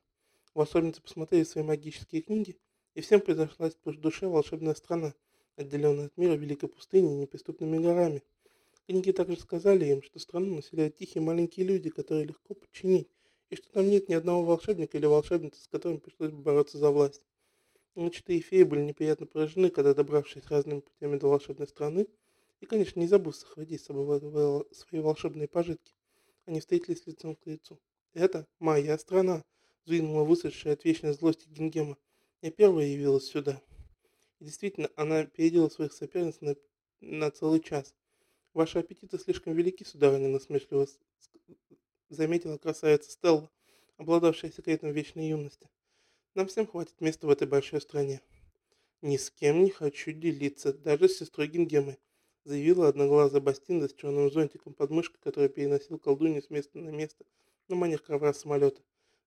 Волшебницы 0.54 1.02
посмотрели 1.02 1.44
свои 1.44 1.64
магические 1.64 2.22
книги, 2.22 2.56
и 2.94 3.02
всем 3.02 3.20
произошлась 3.20 3.74
по 3.74 3.92
душе 3.92 4.28
волшебная 4.28 4.76
страна, 4.76 5.16
отделенная 5.56 6.06
от 6.06 6.18
мира 6.18 6.34
великой 6.34 6.70
пустыней 6.70 7.16
и 7.16 7.22
неприступными 7.22 7.80
горами. 7.80 8.22
Книги 8.86 9.12
также 9.12 9.40
сказали 9.40 9.86
им, 9.86 10.04
что 10.04 10.20
страну 10.20 10.58
населяют 10.58 10.98
тихие 10.98 11.24
маленькие 11.24 11.66
люди, 11.66 11.90
которые 11.90 12.28
легко 12.28 12.54
подчинить, 12.54 13.10
и 13.50 13.56
что 13.56 13.70
там 13.72 13.90
нет 13.90 14.10
ни 14.10 14.14
одного 14.14 14.44
волшебника 14.44 14.98
или 14.98 15.06
волшебницы, 15.06 15.62
с 15.62 15.68
которым 15.68 16.00
пришлось 16.00 16.32
бы 16.32 16.42
бороться 16.42 16.78
за 16.78 16.90
власть. 16.90 17.26
Но 17.96 18.10
четыре 18.10 18.42
феи 18.42 18.64
были 18.64 18.82
неприятно 18.82 19.26
поражены, 19.26 19.70
когда, 19.70 19.94
добравшись 19.94 20.48
разными 20.48 20.82
путями 20.82 21.18
до 21.18 21.28
волшебной 21.28 21.68
страны, 21.68 22.08
и, 22.60 22.66
конечно, 22.66 23.00
не 23.00 23.08
забыв 23.08 23.36
сохранить 23.36 23.82
с 23.82 23.86
собой 23.86 24.20
свои 24.72 25.00
волшебные 25.00 25.48
пожитки, 25.48 25.94
они 26.46 26.60
встретились 26.60 27.06
лицом 27.06 27.36
к 27.36 27.46
лицу. 27.46 27.80
«Это 28.14 28.48
моя 28.60 28.98
страна!»— 28.98 29.44
взвизгнула 29.86 30.24
высохшая 30.24 30.74
от 30.74 30.84
вечной 30.86 31.14
злости 31.14 31.48
Гингема. 31.48 31.98
«Я 32.42 32.52
первая 32.52 32.88
явилась 32.88 33.28
сюда». 33.28 33.62
И 34.40 34.46
действительно, 34.46 34.90
она 34.96 35.20
опередила 35.20 35.70
своих 35.70 35.94
соперниц 35.94 36.42
на, 36.42 36.56
на 37.02 37.32
целый 37.32 37.60
час. 37.60 37.94
«Ваши 38.54 38.80
аппетиты 38.80 39.20
слишком 39.20 39.54
велики, 39.54 39.84
сударыня»,— 39.84 40.28
насмешливо 40.30 40.88
заметила 42.10 42.58
красавица 42.58 43.12
Стелла, 43.12 43.50
обладавшая 43.98 44.52
секретом 44.52 44.92
вечной 44.92 45.30
юности. 45.30 45.70
«Нам 46.34 46.48
всем 46.48 46.68
хватит 46.68 47.00
места 47.02 47.28
в 47.28 47.30
этой 47.30 47.48
большой 47.48 47.82
стране». 47.82 48.22
«Ни 49.02 49.18
с 49.18 49.30
кем 49.30 49.64
не 49.64 49.70
хочу 49.70 50.12
делиться, 50.12 50.74
даже 50.74 51.10
с 51.10 51.18
сестрой 51.18 51.48
Гингемой», 51.48 52.00
заявила 52.44 52.88
одноглазая 52.88 53.42
Бастинда 53.42 53.90
с 53.90 53.94
черным 53.94 54.32
зонтиком 54.32 54.74
под 54.74 54.90
мышкой, 54.92 55.20
который 55.22 55.50
переносил 55.50 56.00
колдунью 56.00 56.42
с 56.42 56.50
места 56.50 56.80
на 56.80 56.90
место 56.90 57.26
на 57.68 57.76
манер 57.76 58.00
ковра 58.00 58.34
самолета. 58.34 58.82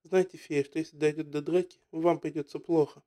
Знаете, 0.05 0.39
фея, 0.39 0.65
что 0.65 0.79
если 0.79 0.97
дойдет 0.97 1.31
до 1.31 1.43
драки, 1.43 1.81
вам 1.91 2.19
придется 2.21 2.59
плохо. 2.59 3.03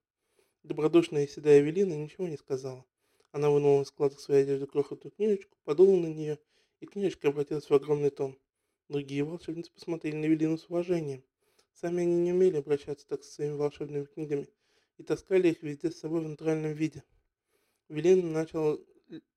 Добродушная 0.63 1.25
седая 1.25 1.61
Эвелина 1.61 1.93
ничего 1.93 2.27
не 2.27 2.37
сказала. 2.37 2.85
Она 3.31 3.49
вынула 3.49 3.81
из 3.81 3.87
складок 3.87 4.19
своей 4.19 4.43
одежды 4.43 4.67
крохотную 4.67 5.11
книжечку, 5.11 5.57
подула 5.63 5.95
на 5.95 6.07
нее, 6.07 6.37
и 6.81 6.85
книжечка 6.85 7.29
обратилась 7.29 7.69
в 7.69 7.73
огромный 7.73 8.09
том. 8.09 8.37
Другие 8.91 9.23
волшебницы 9.23 9.71
посмотрели 9.71 10.17
на 10.17 10.25
Эвелину 10.25 10.57
с 10.57 10.65
уважением. 10.65 11.23
Сами 11.71 12.01
они 12.01 12.17
не 12.17 12.33
умели 12.33 12.57
обращаться 12.57 13.07
так 13.07 13.23
со 13.23 13.31
своими 13.31 13.53
волшебными 13.53 14.03
книгами 14.03 14.49
и 14.97 15.03
таскали 15.03 15.47
их 15.47 15.63
везде 15.63 15.91
с 15.91 15.99
собой 15.99 16.19
в 16.19 16.27
натуральном 16.27 16.73
виде. 16.73 17.01
Эвелина 17.87 18.29
начала 18.29 18.77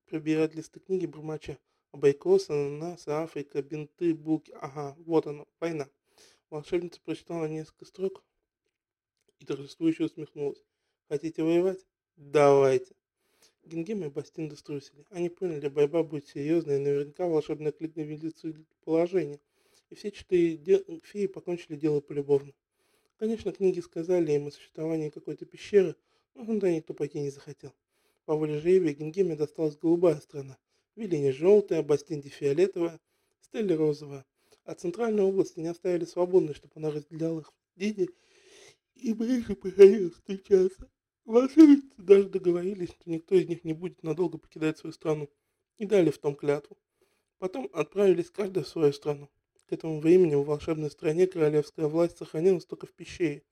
пробирать 0.07 0.55
листы 0.55 0.81
книги 0.81 1.05
бормоча. 1.05 1.57
Абрикос, 1.93 2.49
ананасы, 2.49 3.07
Африка, 3.07 3.61
бинты, 3.61 4.13
булки. 4.13 4.51
Ага, 4.59 4.93
вот 5.05 5.25
оно, 5.25 5.47
война. 5.61 5.87
Волшебница 6.49 6.99
прочитала 6.99 7.45
несколько 7.45 7.85
строк 7.85 8.25
и 9.39 9.45
торжествующе 9.45 10.03
усмехнулась. 10.03 10.61
Хотите 11.07 11.43
воевать? 11.43 11.79
Давайте. 12.17 12.93
Гингема 13.65 14.03
и 14.03 14.09
Бастинда 14.09 14.55
струсили. 14.55 15.05
Они 15.09 15.29
поняли, 15.29 15.67
борьба 15.67 16.03
будет 16.03 16.27
серьезной, 16.27 16.77
и 16.77 16.79
наверняка 16.79 17.27
волшебная 17.27 17.71
книга 17.71 17.95
наведет 17.95 18.35
положение. 18.83 19.39
И 19.89 19.95
все 19.95 20.11
четыре 20.11 20.57
де... 20.57 20.83
феи 21.03 21.27
покончили 21.27 21.75
дело 21.75 21.99
полюбовно. 21.99 22.53
Конечно, 23.17 23.51
книги 23.51 23.79
сказали 23.79 24.33
им 24.33 24.47
о 24.47 24.51
существовании 24.51 25.09
какой-то 25.09 25.45
пещеры, 25.45 25.95
но 26.33 26.45
туда 26.45 26.71
никто 26.71 26.93
пойти 26.93 27.19
не 27.19 27.29
захотел. 27.29 27.73
По 28.25 28.35
воле 28.35 28.59
жребия 28.59 28.93
Гингеме 28.93 29.35
досталась 29.35 29.77
голубая 29.77 30.17
страна, 30.17 30.57
Велине 30.95 31.31
желтая, 31.31 31.81
Бастинде 31.81 32.29
фиолетовая, 32.29 32.99
Стелле 33.41 33.75
розовая. 33.75 34.25
А 34.63 34.73
центральные 34.73 35.25
области 35.25 35.59
не 35.59 35.67
оставили 35.67 36.05
свободной, 36.05 36.55
чтобы 36.55 36.73
она 36.75 36.89
разделяла 36.89 37.41
их 37.41 37.53
дети 37.75 38.09
и 38.95 39.13
ближе 39.13 39.55
приходилось 39.55 40.13
встречаться. 40.13 40.89
Волшебницы 41.25 41.89
даже 41.97 42.29
договорились, 42.29 42.89
что 42.89 43.09
никто 43.09 43.33
из 43.33 43.47
них 43.47 43.63
не 43.63 43.73
будет 43.73 44.03
надолго 44.03 44.37
покидать 44.37 44.77
свою 44.77 44.93
страну, 44.93 45.27
и 45.79 45.85
дали 45.87 46.11
в 46.11 46.19
том 46.19 46.35
клятву. 46.35 46.77
Потом 47.39 47.67
отправились 47.73 48.29
каждая 48.29 48.63
в 48.63 48.67
свою 48.67 48.93
страну. 48.93 49.29
К 49.67 49.73
этому 49.73 49.99
времени 49.99 50.35
в 50.35 50.43
волшебной 50.43 50.91
стране 50.91 51.25
королевская 51.25 51.87
власть 51.87 52.17
сохранилась 52.17 52.65
только 52.65 52.85
в 52.85 52.93
пещере. 52.93 53.43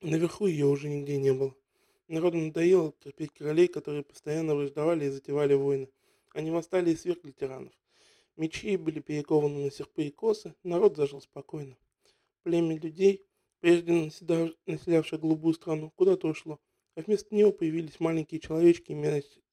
Наверху 0.00 0.46
ее 0.46 0.66
уже 0.66 0.88
нигде 0.88 1.18
не 1.18 1.32
было. 1.32 1.56
Народу 2.06 2.38
надоело 2.38 2.94
терпеть 3.00 3.32
королей, 3.32 3.66
которые 3.66 4.04
постоянно 4.04 4.54
враждовали 4.54 5.06
и 5.06 5.10
затевали 5.10 5.54
войны. 5.54 5.90
Они 6.32 6.52
восстали 6.52 6.92
и 6.92 6.96
свергли 6.96 7.32
тиранов. 7.32 7.72
Мечи 8.36 8.76
были 8.76 9.00
перекованы 9.00 9.64
на 9.64 9.70
серпы 9.72 10.04
и 10.04 10.10
косы, 10.10 10.54
народ 10.62 10.96
зажил 10.96 11.20
спокойно. 11.20 11.76
Племя 12.44 12.78
людей, 12.78 13.26
прежде 13.60 14.10
населявшее 14.66 15.18
голубую 15.18 15.54
страну, 15.54 15.92
куда-то 15.96 16.28
ушло, 16.28 16.58
а 16.96 17.02
вместо 17.02 17.34
него 17.34 17.52
появились 17.52 18.00
маленькие 18.00 18.40
человечки, 18.40 18.92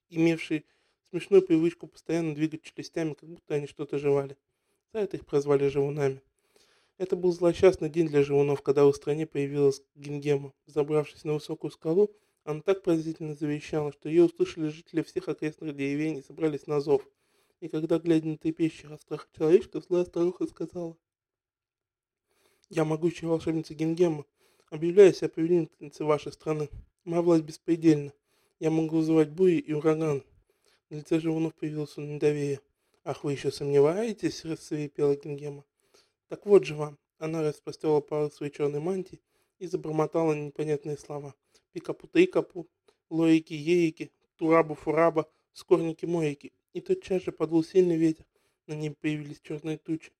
имевшие 0.09 0.63
смешную 1.09 1.41
привычку 1.41 1.87
постоянно 1.87 2.35
двигать 2.35 2.63
челюстями, 2.63 3.13
как 3.13 3.29
будто 3.29 3.55
они 3.55 3.67
что-то 3.67 3.97
жевали. 3.97 4.37
За 4.93 4.99
это 4.99 5.17
их 5.17 5.25
прозвали 5.25 5.67
живунами. 5.67 6.21
Это 6.97 7.15
был 7.15 7.31
злосчастный 7.31 7.89
день 7.89 8.07
для 8.07 8.23
живунов, 8.23 8.61
когда 8.63 8.83
в 8.85 8.93
стране 8.93 9.27
появилась 9.27 9.83
Гингема. 9.95 10.53
Забравшись 10.65 11.23
на 11.23 11.33
высокую 11.33 11.69
скалу, 11.69 12.11
она 12.43 12.61
так 12.61 12.81
поразительно 12.81 13.35
завещала, 13.35 13.91
что 13.91 14.09
ее 14.09 14.23
услышали 14.23 14.69
жители 14.69 15.03
всех 15.03 15.27
окрестных 15.27 15.75
деревень 15.75 16.17
и 16.17 16.21
собрались 16.21 16.65
на 16.65 16.79
зов. 16.79 17.07
И 17.59 17.67
когда, 17.67 17.99
глядя 17.99 18.27
на 18.29 18.37
трепещущих 18.37 18.91
от 18.91 19.01
страха 19.01 19.27
человечка, 19.35 19.79
злая 19.81 20.05
старуха 20.05 20.47
сказала, 20.47 20.97
«Я 22.69 22.85
могучая 22.85 23.29
волшебница 23.29 23.73
Гингема, 23.73 24.25
объявляю 24.69 25.13
себя 25.13 25.29
повелительницей 25.29 26.05
вашей 26.05 26.31
страны. 26.31 26.69
Моя 27.05 27.21
власть 27.21 27.43
беспредельна. 27.43 28.13
Я 28.59 28.71
могу 28.71 28.97
вызывать 28.97 29.29
бури 29.29 29.57
и 29.57 29.73
ураган». 29.73 30.23
На 30.89 30.95
лице 30.95 31.19
же 31.19 31.31
вновь 31.31 31.55
появился 31.55 32.01
недоверие. 32.01 32.61
«Ах, 33.03 33.23
вы 33.23 33.33
еще 33.33 33.51
сомневаетесь?»– 33.51 34.43
рассверепела 34.45 35.15
Гингема. 35.15 35.63
«Так 36.27 36.45
вот 36.45 36.65
же 36.65 36.75
вам». 36.75 36.97
Она 37.19 37.41
распростерла 37.41 37.99
пару 38.01 38.29
своей 38.29 38.51
черной 38.51 38.79
мантии 38.79 39.21
и 39.59 39.67
забормотала 39.67 40.33
непонятные 40.33 40.97
слова– 40.97 41.33
пикапу-тыкапу, 41.73 42.67
лоики-еики, 43.09 44.11
турабу-фураба, 44.35 45.29
скорники-моики. 45.53 46.53
И 46.73 46.81
тотчас 46.81 47.23
же 47.23 47.31
подул 47.31 47.63
сильный 47.63 47.97
ветер, 47.97 48.25
на 48.67 48.73
небе 48.73 48.95
появились 48.99 49.41
черные 49.41 49.77
тучи. 49.77 50.11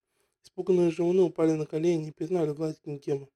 Испуганные 0.47 0.91
живуны 0.91 1.23
упали 1.23 1.51
на 1.51 1.65
колени 1.65 2.07
и 2.07 2.11
признали 2.11 2.51
власть 2.51 2.79
Гингема. 2.85 3.27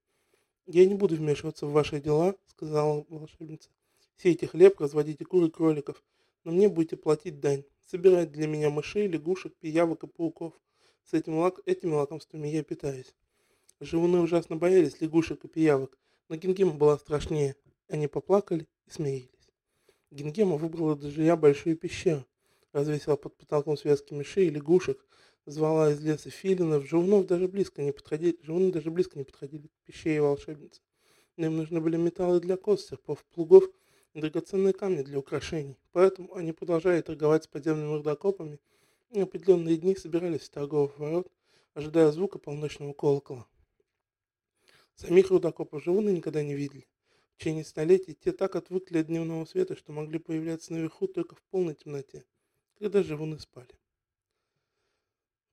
«Я 0.66 0.86
не 0.86 0.96
буду 0.96 1.18
вмешиваться 1.18 1.66
в 1.66 1.74
ваши 1.74 2.00
дела»,— 2.00 2.36
сказала 2.48 3.06
волшебница. 3.10 3.70
«Сейте 4.16 4.48
хлеб, 4.48 4.80
разводите 4.80 5.26
кур 5.26 5.44
и 5.44 5.50
кроликов, 5.50 6.02
но 6.46 6.54
мне 6.54 6.70
будете 6.70 6.96
платить 6.96 7.42
дань. 7.42 7.66
Собирать 7.86 8.32
для 8.32 8.48
меня 8.48 8.70
мышей, 8.70 9.08
лягушек, 9.08 9.54
пиявок 9.58 10.06
и 10.06 10.08
пауков. 10.08 10.54
С 11.04 11.14
этим 11.14 11.38
лак... 11.38 11.60
этими 11.66 11.92
лакомствами 11.92 12.48
я 12.48 12.64
питаюсь». 12.64 13.14
Живуны 13.82 14.22
ужасно 14.22 14.56
боялись 14.56 15.02
лягушек 15.02 15.44
и 15.44 15.50
пиявок, 15.50 15.98
но 16.30 16.38
Гингема 16.38 16.76
была 16.76 16.98
страшнее. 16.98 17.58
Они 17.90 18.08
поплакали 18.08 18.70
и 18.88 18.90
смеялись. 18.90 19.50
Гингема 20.12 20.56
выбрала 20.56 20.96
для 20.96 21.10
жилья 21.10 21.36
большую 21.36 21.76
пещеру, 21.76 22.26
развесила 22.72 23.18
под 23.18 23.36
потолком 23.36 23.76
связки 23.76 24.14
мышей 24.14 24.48
и 24.48 24.50
лягушек, 24.50 25.06
звала 25.52 25.92
из 25.92 26.02
леса 26.02 26.30
филинов, 26.30 26.88
живунов 26.88 27.28
даже 27.28 27.48
близко 27.48 27.82
не 27.82 27.92
подходили, 27.92 28.38
живуны 28.42 28.72
даже 28.72 28.90
близко 28.92 29.18
не 29.18 29.24
подходили 29.24 29.68
к 29.68 29.86
пещере 29.86 30.22
волшебницы. 30.22 30.82
Но 31.38 31.48
им 31.48 31.58
нужны 31.58 31.80
были 31.82 31.98
металлы 31.98 32.40
для 32.40 32.58
кос, 32.58 32.86
серпов, 32.88 33.24
плугов 33.26 33.64
и 34.14 34.22
драгоценные 34.22 34.74
камни 34.74 35.04
для 35.04 35.20
украшений. 35.20 35.78
Поэтому 35.92 36.36
они 36.36 36.52
продолжали 36.52 37.02
торговать 37.02 37.44
с 37.44 37.48
подземными 37.48 37.94
рудокопами 37.96 38.60
и 39.12 39.20
определенные 39.20 39.78
дни 39.78 39.96
собирались 39.96 40.42
в 40.42 40.50
торговых 40.50 40.98
ворот, 40.98 41.32
ожидая 41.74 42.12
звука 42.12 42.40
полночного 42.40 42.94
колокола. 42.94 43.48
Самих 44.96 45.30
рудокопов 45.30 45.84
живуны 45.84 46.10
никогда 46.12 46.44
не 46.44 46.54
видели. 46.56 46.88
В 47.36 47.40
течение 47.40 47.66
столетий 47.66 48.14
те 48.14 48.32
так 48.32 48.56
отвыкли 48.56 49.00
от 49.00 49.08
дневного 49.08 49.46
света, 49.46 49.76
что 49.76 49.92
могли 49.92 50.20
появляться 50.20 50.74
наверху 50.74 51.08
только 51.08 51.36
в 51.36 51.42
полной 51.50 51.74
темноте, 51.74 52.24
когда 52.78 53.02
живуны 53.02 53.40
спали. 53.40 53.76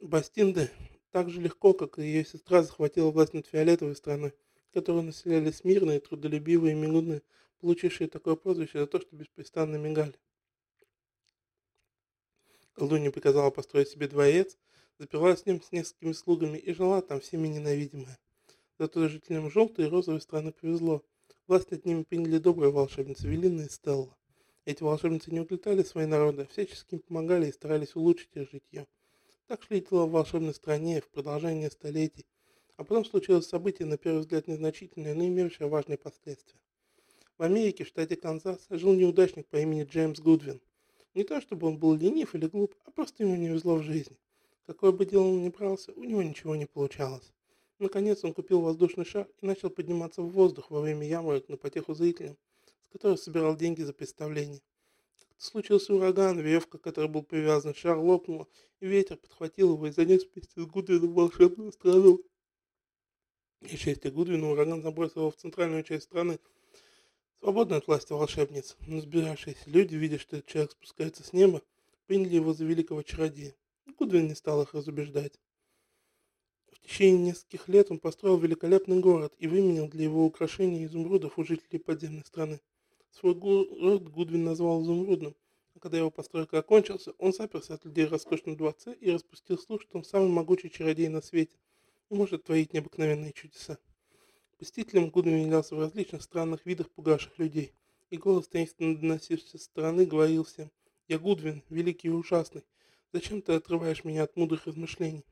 Бастинда 0.00 0.71
так 1.11 1.28
же 1.28 1.40
легко, 1.40 1.73
как 1.75 1.99
и 1.99 2.02
ее 2.02 2.25
сестра, 2.25 2.62
захватила 2.62 3.11
власть 3.11 3.35
над 3.35 3.47
фиолетовой 3.47 3.97
страной, 3.97 4.33
которую 4.73 5.02
населяли 5.02 5.50
смирные, 5.50 5.99
трудолюбивые 5.99 6.76
мигуны, 6.76 7.23
получившие 7.61 8.09
такое 8.09 8.37
прозвище 8.37 8.78
за 8.78 8.87
то, 8.87 9.00
что 9.00 9.17
беспрестанно 9.17 9.76
мигали. 9.76 10.14
Колдунья 12.75 13.11
приказала 13.11 13.50
построить 13.50 13.88
себе 13.88 14.07
дворец, 14.07 14.57
заперла 14.99 15.37
с 15.37 15.47
ним 15.47 15.61
с 15.61 15.73
несколькими 15.73 16.12
слугами 16.12 16.59
и 16.59 16.73
жила 16.73 17.02
там 17.02 17.21
всеми 17.21 17.49
ненавидимая. 17.49 18.21
Зато 18.78 19.09
жителям 19.09 19.50
желтой 19.50 19.87
и 19.87 19.88
розовой 19.88 20.21
страны 20.21 20.52
повезло. 20.52 21.02
Власть 21.49 21.73
над 21.73 21.85
ними 21.85 22.05
приняли 22.05 22.38
добрые 22.38 22.71
волшебницы 22.71 23.26
Велина 23.26 23.64
и 23.64 23.69
Стелла. 23.69 24.17
Эти 24.64 24.85
волшебницы 24.85 25.33
не 25.33 25.40
угнетали 25.40 25.83
свои 25.83 26.07
народы, 26.07 26.43
а 26.43 26.47
всячески 26.47 26.95
им 26.95 27.00
помогали 27.00 27.49
и 27.49 27.52
старались 27.52 27.97
улучшить 27.97 28.37
их 28.37 28.49
житье. 28.49 28.87
Так 29.49 29.62
шли 29.62 29.81
дела 29.81 30.05
в 30.05 30.11
волшебной 30.11 30.52
стране 30.52 31.00
в 31.00 31.09
продолжение 31.09 31.71
столетий, 31.71 32.26
а 32.76 32.85
потом 32.85 33.07
случилось 33.07 33.49
событие, 33.49 33.88
на 33.88 33.97
первый 33.97 34.19
взгляд 34.19 34.47
незначительное, 34.47 35.14
но 35.14 35.25
имевшее 35.25 35.71
важные 35.71 35.97
последствия. 35.97 36.61
В 37.38 37.43
Америке, 37.43 37.85
в 37.85 37.87
штате 37.87 38.17
Канзас, 38.17 38.67
жил 38.69 38.93
неудачник 38.93 39.47
по 39.47 39.57
имени 39.57 39.85
Джеймс 39.85 40.21
Гудвин. 40.21 40.61
Не 41.14 41.25
то 41.25 41.40
чтобы 41.40 41.67
он 41.67 41.78
был 41.78 41.95
ленив 41.95 42.35
или 42.35 42.47
глуп, 42.47 42.75
а 42.85 42.90
просто 42.90 43.23
ему 43.23 43.37
не 43.37 43.49
везло 43.49 43.76
в 43.76 43.83
жизни. 43.83 44.19
Какое 44.67 44.93
бы 44.93 45.07
дело 45.07 45.23
он 45.23 45.43
ни 45.43 45.49
брался, 45.49 45.93
у 45.93 46.05
него 46.05 46.23
ничего 46.23 46.55
не 46.55 46.67
получалось. 46.67 47.33
Наконец 47.78 48.23
он 48.25 48.35
купил 48.35 48.61
воздушный 48.61 49.07
шар 49.07 49.26
и 49.40 49.47
начал 49.47 49.71
подниматься 49.71 50.21
в 50.21 50.28
воздух 50.28 50.71
во 50.71 50.83
время 50.83 51.09
яморок 51.09 51.49
на 51.49 51.57
потеху 51.57 51.95
зрителям, 51.95 52.37
с 52.90 52.93
которых 52.93 53.19
собирал 53.19 53.57
деньги 53.57 53.81
за 53.81 53.95
представление. 53.95 54.61
Случился 55.37 55.95
ураган, 55.95 56.41
веревка, 56.41 56.79
к 56.79 56.83
которой 56.83 57.09
был 57.09 57.23
привязан 57.23 57.75
шар, 57.75 57.97
лопнула, 57.97 58.49
и 58.81 58.87
ветер 58.87 59.17
подхватил 59.17 59.75
его 59.75 59.87
и 59.87 59.93
занес 59.93 60.25
вместе 60.25 60.61
с 60.61 60.67
Гудвином 60.67 61.11
в 61.11 61.15
волшебную 61.15 61.73
страну. 61.73 62.21
И 63.61 63.77
счастье 63.77 64.11
Гудвина 64.11 64.51
ураган 64.51 64.83
забросил 64.83 65.21
его 65.23 65.31
в 65.31 65.37
центральную 65.37 65.83
часть 65.85 66.05
страны, 66.05 66.39
свободную 67.41 67.79
от 67.79 67.87
власти 67.87 68.13
волшебниц. 68.13 68.77
Но 68.87 69.01
сбиравшиеся 69.01 69.63
люди, 69.67 69.95
видя, 69.95 70.19
что 70.19 70.37
этот 70.37 70.49
человек 70.49 70.73
спускается 70.73 71.25
с 71.25 71.33
неба, 71.33 71.62
приняли 72.07 72.37
его 72.37 72.53
за 72.53 72.64
великого 72.64 73.03
чародея. 73.03 73.55
Гудвин 73.97 74.29
не 74.29 74.35
стал 74.35 74.62
их 74.62 74.75
разубеждать. 74.75 75.38
В 76.71 76.81
течение 76.81 77.27
нескольких 77.27 77.69
лет 77.69 77.90
он 77.90 77.99
построил 77.99 78.38
великолепный 78.38 79.01
город 79.01 79.35
и 79.38 79.47
выменял 79.47 79.88
для 79.88 80.05
его 80.05 80.25
украшения 80.25 80.85
изумрудов 80.85 81.38
у 81.38 81.45
жителей 81.45 81.79
подземной 81.79 82.25
страны. 82.25 82.61
Свой 83.11 83.35
город 83.35 84.09
Гудвин 84.11 84.44
назвал 84.44 84.83
изумрудным, 84.83 85.35
а 85.75 85.81
когда 85.81 85.99
его 85.99 86.11
постройка 86.11 86.59
окончился, 86.59 87.12
он 87.18 87.33
заперся 87.33 87.75
от 87.75 87.85
людей 87.85 88.07
в 88.07 88.12
роскошном 88.12 88.57
дворце 88.57 88.94
и 88.94 89.11
распустил 89.11 89.59
слух, 89.59 89.83
что 89.83 89.99
он 89.99 90.05
самый 90.05 90.29
могучий 90.29 90.71
чародей 90.71 91.09
на 91.09 91.21
свете 91.21 91.57
и 92.11 92.14
может 92.14 92.44
творить 92.44 92.73
необыкновенные 92.73 93.33
чудеса. 93.33 93.79
Посетителям 94.59 95.11
Гудвин 95.11 95.42
являлся 95.42 95.75
в 95.75 95.81
различных 95.81 96.23
странных 96.23 96.64
видах 96.66 96.90
пугавших 96.90 97.38
людей, 97.38 97.73
и 98.11 98.16
голос 98.16 98.49
таинственно 98.49 98.97
доносившийся 98.97 99.59
со 99.59 99.64
стороны 99.64 100.05
говорил 100.05 100.44
всем, 100.44 100.71
«Я 101.07 101.18
Гудвин, 101.18 101.62
великий 101.71 102.09
и 102.09 102.12
ужасный, 102.12 102.64
зачем 103.12 103.42
ты 103.42 103.53
отрываешь 103.53 104.05
меня 104.05 104.25
от 104.25 104.37
мудрых 104.37 104.66
размышлений?» 104.66 105.25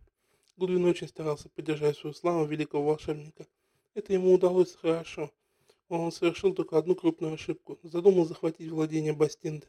Гудвин 0.57 0.85
очень 0.85 1.09
старался 1.09 1.49
поддержать 1.51 1.97
свою 1.97 2.15
славу 2.15 2.47
великого 2.47 2.85
волшебника. 2.85 3.47
Это 3.95 4.12
ему 4.12 4.33
удалось 4.33 4.75
хорошо– 4.75 5.31
он 5.88 6.12
совершил 6.12 6.53
только 6.55 6.79
одну 6.79 6.94
крупную 6.94 7.35
ошибку. 7.35 7.79
Задумал 7.83 8.25
захватить 8.25 8.70
владение 8.70 9.12
Бастинды. 9.12 9.68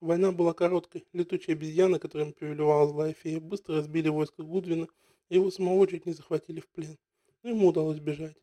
Война 0.00 0.32
была 0.32 0.52
короткой. 0.52 1.06
Летучие 1.12 1.54
обезьяны, 1.54 1.98
которыми 1.98 2.32
повелевала 2.32 2.88
злая 2.88 3.12
фея, 3.12 3.40
быстро 3.40 3.76
разбили 3.76 4.08
войско 4.08 4.42
Гудвина, 4.42 4.88
и 5.28 5.36
его 5.36 5.50
самого 5.50 5.86
чуть 5.86 6.06
не 6.06 6.12
захватили 6.12 6.60
в 6.60 6.68
плен. 6.68 6.98
Но 7.42 7.50
ему 7.50 7.68
удалось 7.68 8.00
бежать. 8.00 8.36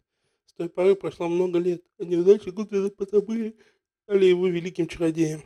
С 0.45 0.53
той 0.53 0.69
поры 0.69 0.95
прошло 0.95 1.27
много 1.27 1.59
лет, 1.59 1.83
а 1.97 2.05
неудачи 2.05 2.49
Гудвина 2.49 2.89
позабыли, 2.89 3.57
стали 4.03 4.25
его 4.25 4.47
великим 4.47 4.87
чародеем. 4.87 5.43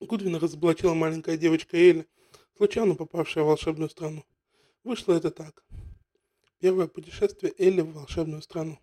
Гудвина 0.00 0.40
разоблачила 0.40 0.94
маленькая 0.94 1.36
девочка 1.36 1.76
Эля, 1.76 2.06
случайно 2.56 2.96
попавшая 2.96 3.44
в 3.44 3.46
волшебную 3.46 3.88
страну. 3.88 4.24
Вышло 4.82 5.12
это 5.14 5.30
так. 5.30 5.64
Первое 6.58 6.88
путешествие 6.88 7.54
Элли 7.58 7.80
в 7.80 7.92
волшебную 7.92 8.42
страну. 8.42 8.78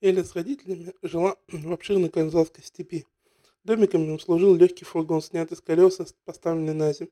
Эля 0.00 0.22
с 0.22 0.36
родителями 0.36 0.94
жила 1.02 1.36
в 1.48 1.72
обширной 1.72 2.08
канзасской 2.08 2.62
степи. 2.62 3.04
Домиком 3.64 4.04
им 4.04 4.20
служил 4.20 4.54
легкий 4.54 4.84
фургон, 4.84 5.20
снятый 5.20 5.56
с 5.56 5.60
колеса, 5.60 6.06
поставленный 6.24 6.72
на 6.72 6.92
землю. 6.92 7.10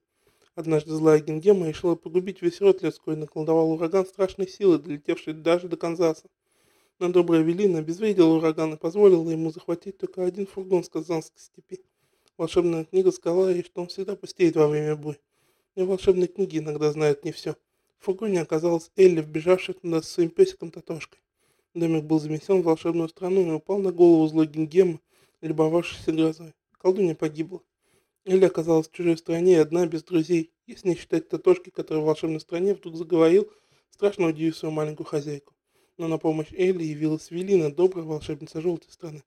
Однажды 0.54 0.92
злая 0.92 1.18
Гингема 1.18 1.66
решила 1.66 1.96
погубить 1.96 2.42
весь 2.42 2.60
род 2.60 2.82
людской 2.82 3.14
и 3.14 3.18
наколдовал 3.18 3.72
ураган 3.72 4.06
страшной 4.06 4.46
силы, 4.46 4.78
долетевший 4.78 5.34
даже 5.34 5.68
до 5.68 5.76
Канзаса. 5.76 6.28
Но 7.00 7.08
добрая 7.08 7.42
Велина 7.42 7.80
обезвредила 7.80 8.36
ураган 8.36 8.74
и 8.74 8.78
позволила 8.78 9.28
ему 9.28 9.50
захватить 9.50 9.98
только 9.98 10.24
один 10.24 10.46
фургон 10.46 10.84
с 10.84 10.88
казанской 10.88 11.40
степи. 11.40 11.80
Волшебная 12.38 12.84
книга 12.84 13.10
сказала 13.10 13.48
ей, 13.48 13.64
что 13.64 13.82
он 13.82 13.88
всегда 13.88 14.14
пустеет 14.14 14.54
во 14.54 14.68
время 14.68 14.94
бури. 14.94 15.18
И 15.74 15.82
волшебные 15.82 16.28
книги 16.28 16.58
иногда 16.58 16.92
знают 16.92 17.24
не 17.24 17.32
все. 17.32 17.56
В 17.98 18.04
фургоне 18.04 18.42
оказалась 18.42 18.92
Элли, 18.96 19.22
вбежавшая 19.22 19.74
туда 19.74 20.02
с 20.02 20.08
своим 20.08 20.30
песиком 20.30 20.70
Татошкой. 20.70 21.18
Домик 21.76 22.04
был 22.04 22.18
замесен 22.18 22.62
в 22.62 22.64
волшебную 22.64 23.10
страну 23.10 23.46
и 23.46 23.50
упал 23.50 23.76
на 23.76 23.92
голову 23.92 24.26
злой 24.28 24.46
Гингема, 24.46 24.98
любовавшейся 25.42 26.10
грозой. 26.10 26.54
Колдунья 26.78 27.14
погибла. 27.14 27.60
Элли 28.24 28.46
оказалась 28.46 28.88
в 28.88 28.92
чужой 28.92 29.18
стране 29.18 29.52
и 29.52 29.56
одна, 29.56 29.86
без 29.86 30.02
друзей, 30.02 30.54
если 30.66 30.88
не 30.88 30.94
считать 30.94 31.28
Татошки, 31.28 31.68
который 31.68 31.98
в 31.98 32.06
волшебной 32.06 32.40
стране 32.40 32.72
вдруг 32.72 32.96
заговорил, 32.96 33.52
страшно 33.90 34.28
удивив 34.28 34.56
свою 34.56 34.72
маленькую 34.72 35.06
хозяйку. 35.06 35.52
Но 35.98 36.08
на 36.08 36.16
помощь 36.16 36.50
Элли 36.54 36.82
явилась 36.82 37.30
Велина, 37.30 37.68
добрая 37.68 38.06
волшебница 38.06 38.62
желтой 38.62 38.90
страны. 38.90 39.22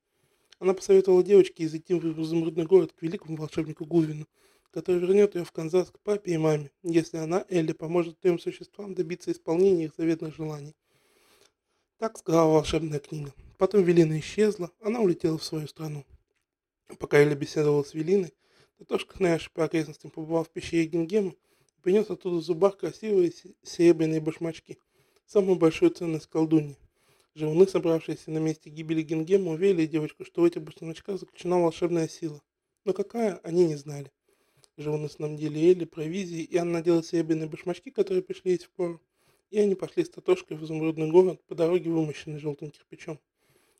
Она 0.57 0.73
посоветовала 0.73 1.21
девочке 1.21 1.65
изойти 1.65 1.93
в 1.93 2.19
изумрудный 2.19 2.65
город 2.65 2.93
к 2.93 3.03
великому 3.03 3.37
волшебнику 3.37 3.85
Гувину, 3.85 4.25
который 4.71 4.99
вернет 4.99 5.35
ее 5.35 5.43
в 5.43 5.51
Канзас 5.51 5.91
к 5.91 5.99
папе 5.99 6.33
и 6.33 6.37
маме, 6.37 6.71
если 6.81 7.17
она, 7.17 7.45
Элли, 7.47 7.73
поможет 7.73 8.19
трем 8.19 8.39
существам 8.39 8.95
добиться 8.95 9.31
исполнения 9.31 9.85
их 9.85 9.93
заветных 9.95 10.35
желаний. 10.35 10.73
Так 11.99 12.17
сказала 12.17 12.53
волшебная 12.53 12.99
книга. 12.99 13.33
Потом 13.57 13.83
Велина 13.83 14.17
исчезла, 14.19 14.71
она 14.79 15.01
улетела 15.01 15.37
в 15.37 15.43
свою 15.43 15.67
страну. 15.67 16.05
Пока 16.97 17.17
Эля 17.17 17.35
беседовала 17.35 17.83
с 17.83 17.93
Велиной, 17.93 18.33
Татошка 18.77 19.21
Нэш 19.21 19.51
по 19.51 19.65
окрестностям 19.65 20.09
побывал 20.09 20.45
в 20.45 20.49
пещере 20.49 20.85
Гингема 20.85 21.31
и 21.31 21.81
принес 21.81 22.09
оттуда 22.09 22.37
в 22.37 22.41
зубах 22.41 22.77
красивые 22.77 23.33
серебряные 23.63 24.21
башмачки, 24.21 24.77
самую 25.25 25.57
большую 25.57 25.91
ценность 25.91 26.27
колдуньи. 26.27 26.77
Живуны, 27.35 27.67
собравшиеся 27.67 28.31
на 28.31 28.37
месте 28.37 28.69
гибели 28.69 29.01
Гингема, 29.01 29.51
уверили 29.51 29.85
девочку, 29.85 30.23
что 30.23 30.43
в 30.43 30.45
этих 30.45 30.61
башмачках 30.61 31.19
заключена 31.19 31.59
волшебная 31.59 32.07
сила. 32.07 32.41
Но 32.85 32.93
какая, 32.93 33.41
они 33.43 33.67
не 33.67 33.75
знали. 33.75 34.09
Живуны 34.77 35.09
снабдили 35.09 35.59
Элли 35.59 35.83
провизией, 35.83 36.45
и 36.45 36.55
она 36.55 36.71
надела 36.71 37.03
серебряные 37.03 37.49
башмачки, 37.49 37.91
которые 37.91 38.23
пришли 38.23 38.51
ей 38.51 38.59
в 38.59 38.69
пору 38.69 39.01
и 39.49 39.59
они 39.59 39.75
пошли 39.75 40.03
с 40.03 40.09
Татошкой 40.09 40.57
в 40.57 40.63
изумрудный 40.63 41.09
город 41.09 41.41
по 41.47 41.55
дороге, 41.55 41.89
вымощенной 41.89 42.39
желтым 42.39 42.71
кирпичом. 42.71 43.19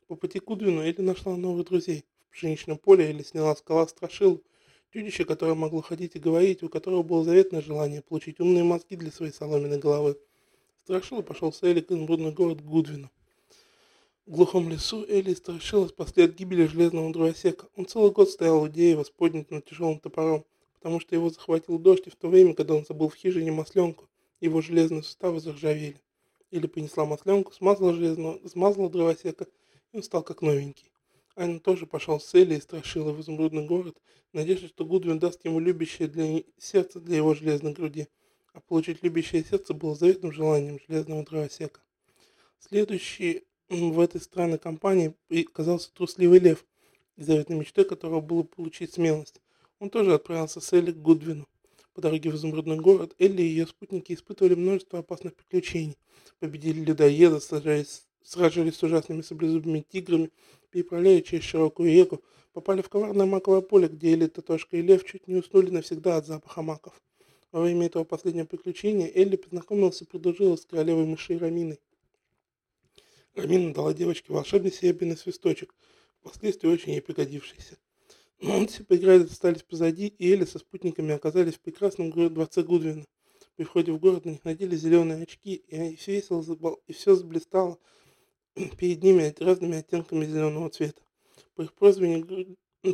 По 0.07 0.15
пути 0.15 0.39
к 0.39 0.49
Удвину 0.49 0.81
Элли 0.81 1.01
нашла 1.01 1.35
новых 1.35 1.67
друзей. 1.67 2.05
В 2.29 2.31
пшеничном 2.31 2.77
поле 2.77 3.05
Элли 3.05 3.23
сняла 3.23 3.55
скала 3.55 3.87
Страшилу, 3.87 4.43
чудище, 4.91 5.25
которое 5.25 5.53
могло 5.53 5.81
ходить 5.81 6.15
и 6.15 6.19
говорить, 6.19 6.63
у 6.63 6.69
которого 6.69 7.03
было 7.03 7.23
заветное 7.23 7.61
желание 7.61 8.01
получить 8.01 8.39
умные 8.39 8.63
мозги 8.63 8.95
для 8.95 9.11
своей 9.11 9.31
соломенной 9.31 9.77
головы. 9.77 10.17
Страшила 10.83 11.21
пошел 11.21 11.53
с 11.53 11.61
Элли 11.61 11.81
к 11.81 11.91
изумрудный 11.91 12.31
город 12.31 12.61
Гудвину. 12.61 13.11
В 14.25 14.31
глухом 14.31 14.69
лесу 14.69 15.05
Элли 15.07 15.33
страшилась 15.33 15.91
после 15.91 16.25
от 16.25 16.35
гибели 16.35 16.65
железного 16.65 17.11
дровосека. 17.11 17.67
Он 17.75 17.85
целый 17.85 18.11
год 18.11 18.29
стоял 18.29 18.61
у 18.61 18.67
дерева 18.67 19.03
с 19.03 19.09
поднятым 19.09 19.61
тяжелым 19.61 19.99
топором, 19.99 20.45
потому 20.75 20.99
что 20.99 21.15
его 21.15 21.29
захватил 21.29 21.77
дождь, 21.79 22.07
и 22.07 22.09
в 22.11 22.15
то 22.15 22.27
время, 22.27 22.53
когда 22.53 22.75
он 22.75 22.85
забыл 22.85 23.09
в 23.09 23.15
хижине 23.15 23.51
масленку, 23.51 24.07
его 24.39 24.61
железные 24.61 25.03
суставы 25.03 25.39
заржавели. 25.39 26.01
Или 26.51 26.67
понесла 26.67 27.05
масленку, 27.05 27.53
смазала 27.53 27.93
железного, 27.93 28.47
смазала 28.47 28.89
дровосека, 28.89 29.47
и 29.91 29.97
он 29.97 30.03
стал 30.03 30.23
как 30.23 30.41
новенький. 30.41 30.91
Айна 31.35 31.59
тоже 31.59 31.85
пошел 31.85 32.19
с 32.19 32.33
Элли 32.33 32.55
и 32.55 32.61
страшила 32.61 33.11
в 33.11 33.21
изумрудный 33.21 33.65
город, 33.65 33.97
в 34.31 34.35
надежде, 34.35 34.67
что 34.67 34.85
Гудвин 34.85 35.19
даст 35.19 35.45
ему 35.45 35.59
любящее 35.59 36.07
для 36.07 36.43
сердце 36.57 36.99
для 36.99 37.17
его 37.17 37.33
железной 37.33 37.73
груди. 37.73 38.07
А 38.53 38.61
получить 38.61 39.03
любящее 39.03 39.43
сердце 39.43 39.73
было 39.73 39.95
заветным 39.95 40.31
желанием 40.31 40.79
железного 40.87 41.23
дровосека. 41.23 41.81
Следующий 42.59 43.43
в 43.69 43.99
этой 43.99 44.19
странной 44.19 44.57
компании 44.57 45.13
оказался 45.29 45.93
трусливый 45.93 46.39
лев, 46.39 46.65
заветной 47.15 47.57
мечтой 47.57 47.85
которого 47.85 48.21
было 48.21 48.43
получить 48.43 48.93
смелость. 48.93 49.39
Он 49.79 49.89
тоже 49.89 50.13
отправился 50.13 50.59
с 50.59 50.73
Элли 50.73 50.91
к 50.91 50.97
Гудвину. 50.97 51.47
По 51.93 52.01
дороге 52.01 52.29
в 52.29 52.35
изумрудный 52.35 52.77
город 52.77 53.15
Элли 53.19 53.41
и 53.41 53.47
ее 53.47 53.67
спутники 53.67 54.13
испытывали 54.13 54.55
множество 54.55 54.99
опасных 54.99 55.35
приключений. 55.35 55.97
Победили 56.39 56.83
людоеда, 56.83 57.39
сражались, 57.39 58.07
сражались 58.23 58.75
с 58.75 58.83
ужасными 58.83 59.21
саблезубыми 59.21 59.85
тиграми, 59.89 60.31
переправляя 60.69 61.21
через 61.21 61.43
широкую 61.43 61.91
реку, 61.91 62.21
попали 62.53 62.81
в 62.81 62.89
коварное 62.89 63.25
маковое 63.25 63.61
поле, 63.61 63.87
где 63.87 64.13
Элли, 64.13 64.27
Татошка 64.27 64.77
и 64.77 64.81
Лев 64.81 65.03
чуть 65.03 65.27
не 65.27 65.35
уснули 65.35 65.71
навсегда 65.71 66.17
от 66.17 66.25
запаха 66.25 66.61
маков. 66.61 67.01
Во 67.51 67.61
время 67.61 67.87
этого 67.87 68.03
последнего 68.03 68.45
приключения 68.45 69.11
Элли 69.13 69.35
познакомился 69.35 70.03
и 70.03 70.07
продолжилась 70.07 70.61
с 70.61 70.65
королевой 70.65 71.05
мышей 71.05 71.37
Раминой. 71.37 71.79
Рамина 73.33 73.73
дала 73.73 73.93
девочке 73.93 74.31
волшебный 74.31 74.71
серебряный 74.71 75.17
свисточек, 75.17 75.73
впоследствии 76.19 76.67
очень 76.67 76.93
ей 76.93 77.01
пригодившийся. 77.01 77.77
Он 78.41 78.67
все 78.67 78.83
поиграли 78.83 79.23
остались 79.23 79.63
позади, 79.63 80.07
и 80.07 80.31
Элли 80.31 80.45
со 80.45 80.59
спутниками 80.59 81.13
оказались 81.13 81.55
в 81.55 81.59
прекрасном 81.59 82.11
дворце 82.11 82.63
Гудвина. 82.63 83.05
При 83.55 83.65
входе 83.65 83.91
в 83.91 83.99
город 83.99 84.25
на 84.25 84.29
них 84.29 84.45
надели 84.45 84.75
зеленые 84.75 85.23
очки, 85.23 85.55
и 85.55 85.95
все 85.97 86.13
весело 86.13 86.41
забал, 86.41 86.79
и 86.87 86.93
все 86.93 87.15
заблистало 87.15 87.77
перед 88.77 89.03
ними 89.03 89.35
разными 89.39 89.79
оттенками 89.79 90.25
зеленого 90.25 90.69
цвета. 90.69 91.01
По 91.55 91.63
их 91.63 91.73
просьбе, 91.73 92.25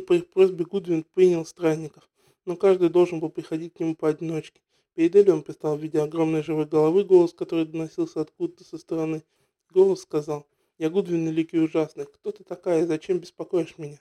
по 0.06 0.12
их 0.14 0.30
просьбе 0.30 0.64
Гудвин 0.64 1.04
принял 1.14 1.46
странников, 1.46 2.10
но 2.44 2.56
каждый 2.56 2.90
должен 2.90 3.20
был 3.20 3.30
приходить 3.30 3.74
к 3.74 3.80
нему 3.80 3.94
поодиночке. 3.94 4.60
Перед 4.94 5.14
Элли 5.14 5.30
он 5.30 5.42
пристал 5.42 5.76
в 5.76 5.82
виде 5.82 6.00
огромной 6.00 6.42
живой 6.42 6.66
головы, 6.66 7.04
голос 7.04 7.32
который 7.32 7.66
доносился 7.66 8.20
откуда-то 8.20 8.64
со 8.64 8.78
стороны, 8.78 9.22
Голос 9.70 10.02
сказал, 10.02 10.46
«Я 10.78 10.90
Гудвин 10.90 11.28
Великий 11.28 11.58
Ужасный. 11.58 12.06
Кто 12.06 12.32
ты 12.32 12.44
такая 12.44 12.82
и 12.82 12.86
зачем 12.86 13.18
беспокоишь 13.18 13.76
меня?» 13.78 14.00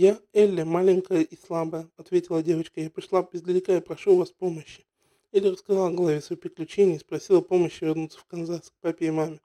«Я 0.00 0.20
Элли, 0.32 0.62
маленькая 0.62 1.22
и 1.22 1.36
слабая»,— 1.36 1.90
ответила 1.96 2.40
девочка. 2.40 2.80
«Я 2.80 2.88
пришла 2.88 3.28
издалека 3.32 3.76
и 3.76 3.80
прошу 3.80 4.12
у 4.12 4.18
вас 4.18 4.30
помощи». 4.30 4.86
Элли 5.32 5.48
рассказала 5.48 5.90
главе 5.90 6.20
свои 6.20 6.38
приключения 6.38 6.94
и 6.94 7.00
спросила 7.00 7.40
помощи 7.40 7.82
вернуться 7.82 8.20
в 8.20 8.24
Канзас 8.26 8.70
к 8.70 8.74
папе 8.80 9.08
и 9.08 9.10
маме. 9.10 9.40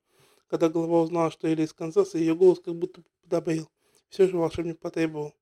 Когда 0.46 0.70
голова 0.70 1.02
узнала, 1.02 1.32
что 1.32 1.48
Элли 1.48 1.64
из 1.64 1.74
Канзаса, 1.74 2.20
ее 2.20 2.36
голос 2.36 2.60
как 2.60 2.76
будто 2.76 3.02
подобрел. 3.24 3.68
Все 4.10 4.28
же 4.28 4.38
волшебник 4.38 4.78
потребовал. 4.78 5.34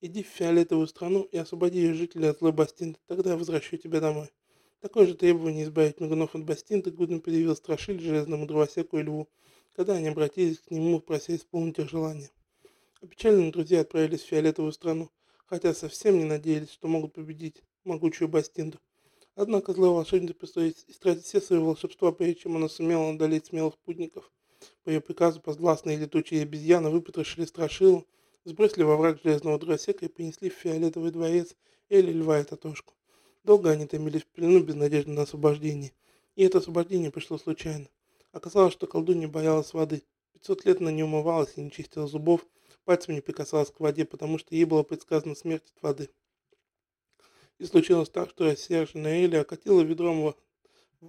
«Иди 0.00 0.22
в 0.22 0.28
фиолетовую 0.28 0.86
страну 0.86 1.22
и 1.22 1.36
освободи 1.36 1.80
ее 1.80 1.94
жителей 1.94 2.28
от 2.28 2.38
злой 2.38 2.52
Бастинды, 2.52 3.00
тогда 3.08 3.30
я 3.30 3.36
возвращу 3.36 3.76
тебя 3.76 3.98
домой». 3.98 4.30
Такое 4.78 5.08
же 5.08 5.14
требование 5.14 5.64
избавить 5.64 5.98
Мигунов 5.98 6.36
от 6.36 6.44
Бастинды 6.44 6.92
Гудвин 6.92 7.22
предъявил 7.22 7.56
Страшиль, 7.56 7.98
Железному 7.98 8.46
Дровосеку 8.46 8.98
и 8.98 9.02
Льву, 9.02 9.28
когда 9.74 9.94
они 9.94 10.06
обратились 10.06 10.60
к 10.60 10.70
нему, 10.70 11.00
прося 11.00 11.34
исполнить 11.34 11.80
их 11.80 11.90
желание. 11.90 12.30
Опечаленные 13.02 13.50
друзья 13.50 13.80
отправились 13.80 14.20
в 14.20 14.26
фиолетовую 14.26 14.72
страну, 14.72 15.10
хотя 15.46 15.72
совсем 15.72 16.18
не 16.18 16.24
надеялись, 16.24 16.70
что 16.70 16.86
могут 16.86 17.14
победить 17.14 17.62
могучую 17.84 18.28
Бастинду. 18.28 18.78
Однако 19.34 19.72
злой 19.72 19.88
волшебник 19.88 20.36
пришлось 20.36 20.84
истратить 20.86 21.24
все 21.24 21.40
свои 21.40 21.60
волшебства, 21.60 22.12
прежде 22.12 22.42
чем 22.42 22.56
она 22.56 22.68
сумела 22.68 23.08
одолеть 23.08 23.46
смелых 23.46 23.78
путников. 23.78 24.30
По 24.84 24.90
ее 24.90 25.00
приказу 25.00 25.40
позластные 25.40 25.96
летучие 25.96 26.42
обезьяны 26.42 26.90
выпотрошили 26.90 27.46
страшилу, 27.46 28.06
сбросили 28.44 28.82
во 28.82 28.98
враг 28.98 29.18
железного 29.24 29.58
дровосека 29.58 30.04
и 30.04 30.08
принесли 30.08 30.50
в 30.50 30.54
фиолетовый 30.54 31.10
дворец 31.10 31.56
Эли 31.88 32.12
Льва 32.12 32.40
и 32.40 32.44
Татошку. 32.44 32.92
Долго 33.44 33.70
они 33.70 33.86
томились 33.86 34.24
в 34.24 34.26
плену 34.26 34.62
без 34.62 34.74
надежды 34.74 35.12
на 35.12 35.22
освобождение. 35.22 35.94
И 36.36 36.44
это 36.44 36.58
освобождение 36.58 37.10
пришло 37.10 37.38
случайно. 37.38 37.88
Оказалось, 38.32 38.74
что 38.74 38.86
колдунья 38.86 39.26
боялась 39.26 39.72
воды. 39.72 40.02
Пятьсот 40.34 40.66
лет 40.66 40.82
она 40.82 40.92
не 40.92 41.02
умывалась 41.02 41.54
и 41.56 41.62
не 41.62 41.70
чистила 41.70 42.06
зубов, 42.06 42.46
пальцем 42.84 43.14
не 43.14 43.20
прикасалась 43.20 43.70
к 43.70 43.80
воде, 43.80 44.04
потому 44.04 44.38
что 44.38 44.54
ей 44.54 44.64
было 44.64 44.82
предсказано 44.82 45.34
смерть 45.34 45.72
от 45.74 45.82
воды. 45.82 46.10
И 47.58 47.66
случилось 47.66 48.08
так, 48.08 48.30
что 48.30 48.44
рассерженная 48.44 49.24
Эля 49.24 49.42
окатила 49.42 49.82
ведром 49.82 50.34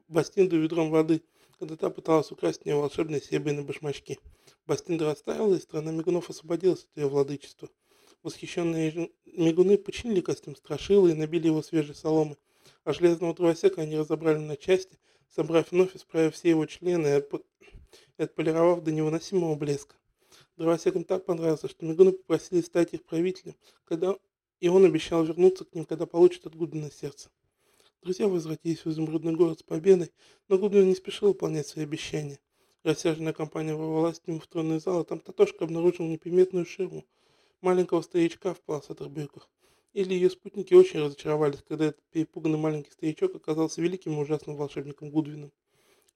Бастинду 0.07 0.59
ведром 0.59 0.89
воды, 0.89 1.21
когда 1.59 1.75
та 1.75 1.89
пыталась 1.89 2.31
украсть 2.31 2.61
у 2.63 2.69
нее 2.69 2.77
волшебные 2.77 3.21
серебряные 3.21 3.63
башмачки. 3.63 4.19
Бастинда 4.65 5.05
растаяла, 5.05 5.55
и 5.55 5.59
страна 5.59 5.91
мигунов 5.91 6.29
освободилась 6.29 6.85
от 6.85 6.97
ее 6.97 7.09
владычества. 7.09 7.69
Восхищенные 8.23 9.11
мигуны 9.25 9.77
починили 9.77 10.21
костюм 10.21 10.55
страшилы 10.55 11.11
и 11.11 11.15
набили 11.15 11.47
его 11.47 11.61
свежей 11.61 11.95
соломой, 11.95 12.37
а 12.83 12.93
железного 12.93 13.33
дровосека 13.33 13.81
они 13.81 13.97
разобрали 13.97 14.37
на 14.37 14.57
части– 14.57 14.97
собрав 15.35 15.71
вновь, 15.71 15.95
исправив 15.95 16.33
все 16.33 16.49
его 16.49 16.65
члены 16.65 17.07
и 18.17 18.21
отполировав 18.21 18.83
до 18.83 18.91
невыносимого 18.91 19.55
блеска. 19.55 19.95
Дровосекам 20.61 21.05
так 21.05 21.25
понравился, 21.25 21.67
что 21.67 21.85
Мигуны 21.87 22.11
попросили 22.11 22.61
стать 22.61 22.93
их 22.93 23.03
правителем, 23.03 23.55
когда 23.83 24.15
и 24.59 24.67
он 24.67 24.85
обещал 24.85 25.23
вернуться 25.23 25.65
к 25.65 25.73
ним, 25.73 25.85
когда 25.85 26.05
получит 26.05 26.45
от 26.45 26.55
Гудвина 26.55 26.91
сердце. 26.91 27.31
Друзья 28.03 28.27
возвратились 28.27 28.85
в 28.85 28.89
изумрудный 28.91 29.33
город 29.33 29.61
с 29.61 29.63
победой, 29.63 30.11
но 30.47 30.59
Гудвин 30.59 30.87
не 30.87 30.93
спешил 30.93 31.29
выполнять 31.29 31.65
свои 31.65 31.83
обещания. 31.83 32.39
Рассерженная 32.83 33.33
компания 33.33 33.73
ворвалась 33.73 34.19
к 34.19 34.27
нему 34.27 34.39
в 34.39 34.45
тронный 34.45 34.79
зал, 34.79 34.99
а 34.99 35.03
там 35.03 35.19
Татошка 35.19 35.65
обнаружил 35.65 36.05
неприметную 36.05 36.67
ширму 36.67 37.07
маленького 37.61 38.03
старичка 38.03 38.53
в 38.53 38.61
полосатых 38.61 39.09
брюках. 39.09 39.49
Или 39.93 40.13
ее 40.13 40.29
спутники 40.29 40.75
очень 40.75 40.99
разочаровались, 40.99 41.63
когда 41.67 41.85
этот 41.85 42.03
перепуганный 42.11 42.59
маленький 42.59 42.91
старичок 42.91 43.35
оказался 43.35 43.81
великим 43.81 44.13
и 44.13 44.21
ужасным 44.21 44.57
волшебником 44.57 45.09
Гудвином. 45.09 45.51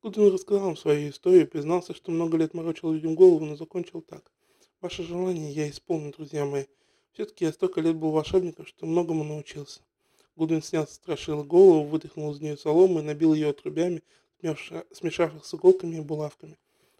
Гудвин 0.04 0.32
рассказал 0.32 0.70
им 0.70 0.78
свою 0.78 1.10
историю 1.10 1.42
и 1.42 1.50
признался, 1.50 1.96
что 1.96 2.12
много 2.12 2.38
лет 2.38 2.54
морочил 2.54 2.92
людям 2.92 3.16
голову, 3.16 3.44
но 3.44 3.56
закончил 3.56 4.04
так. 4.04 4.32
Ваше 4.86 5.02
желание 5.02 5.52
я 5.52 5.68
исполню, 5.68 6.14
друзья 6.16 6.46
мои. 6.46 6.66
Все-таки 7.14 7.44
я 7.44 7.52
столько 7.52 7.82
лет 7.82 7.96
был 7.96 8.12
волшебником, 8.12 8.68
что 8.68 8.86
многому 8.86 9.24
научился. 9.24 9.82
Гудвин 10.36 10.62
снял 10.62 10.88
страшил 10.88 11.44
голову, 11.44 11.88
вытряхнул 11.88 12.32
из 12.32 12.40
нее 12.40 12.56
солому 12.56 13.00
и 13.00 13.02
набил 13.02 13.34
ее 13.34 13.50
отрубями, 13.50 14.04
смешав 14.92 15.36
их 15.36 15.44
с 15.44 15.56
иголками 15.56 15.96
и 15.96 16.02
булавками. 16.02 16.60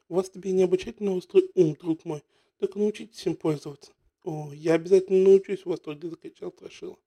У 0.10 0.16
вас 0.16 0.32
тебе 0.32 0.52
необычайно 0.52 1.12
острый 1.12 1.52
ум, 1.54 1.78
друг 1.80 2.06
мой, 2.06 2.24
только 2.58 2.80
научитесь 2.80 3.24
им 3.28 3.36
пользоваться. 3.36 3.92
«О, 4.24 4.52
я 4.52 4.74
обязательно 4.74 5.24
научусь!»— 5.24 5.62
в 5.66 5.68
восторге 5.68 6.10
закричал 6.10 6.52
Страшила. 6.52 6.98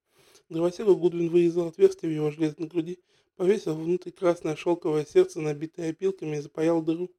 Дровосека 0.48 0.94
Гудвин 0.94 1.28
вырезал 1.28 1.66
отверстие 1.66 2.12
в 2.12 2.14
его 2.14 2.30
железной 2.30 2.68
груди, 2.68 3.00
повесил 3.34 3.74
внутрь 3.74 4.12
красное 4.12 4.54
шелковое 4.54 5.04
сердце, 5.04 5.40
набитое 5.40 5.90
опилками, 5.90 6.36
и 6.36 6.40
запаял 6.40 6.82
дыру. 6.82 7.10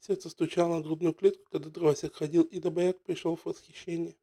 Сердце 0.00 0.28
стучало 0.30 0.76
на 0.76 0.82
грудную 0.82 1.14
клетку, 1.14 1.44
когда 1.50 1.70
дровосек 1.70 2.14
ходил, 2.14 2.42
и 2.42 2.60
Добояк 2.60 3.00
пришел 3.00 3.36
в 3.36 3.44
восхищение. 3.44 4.16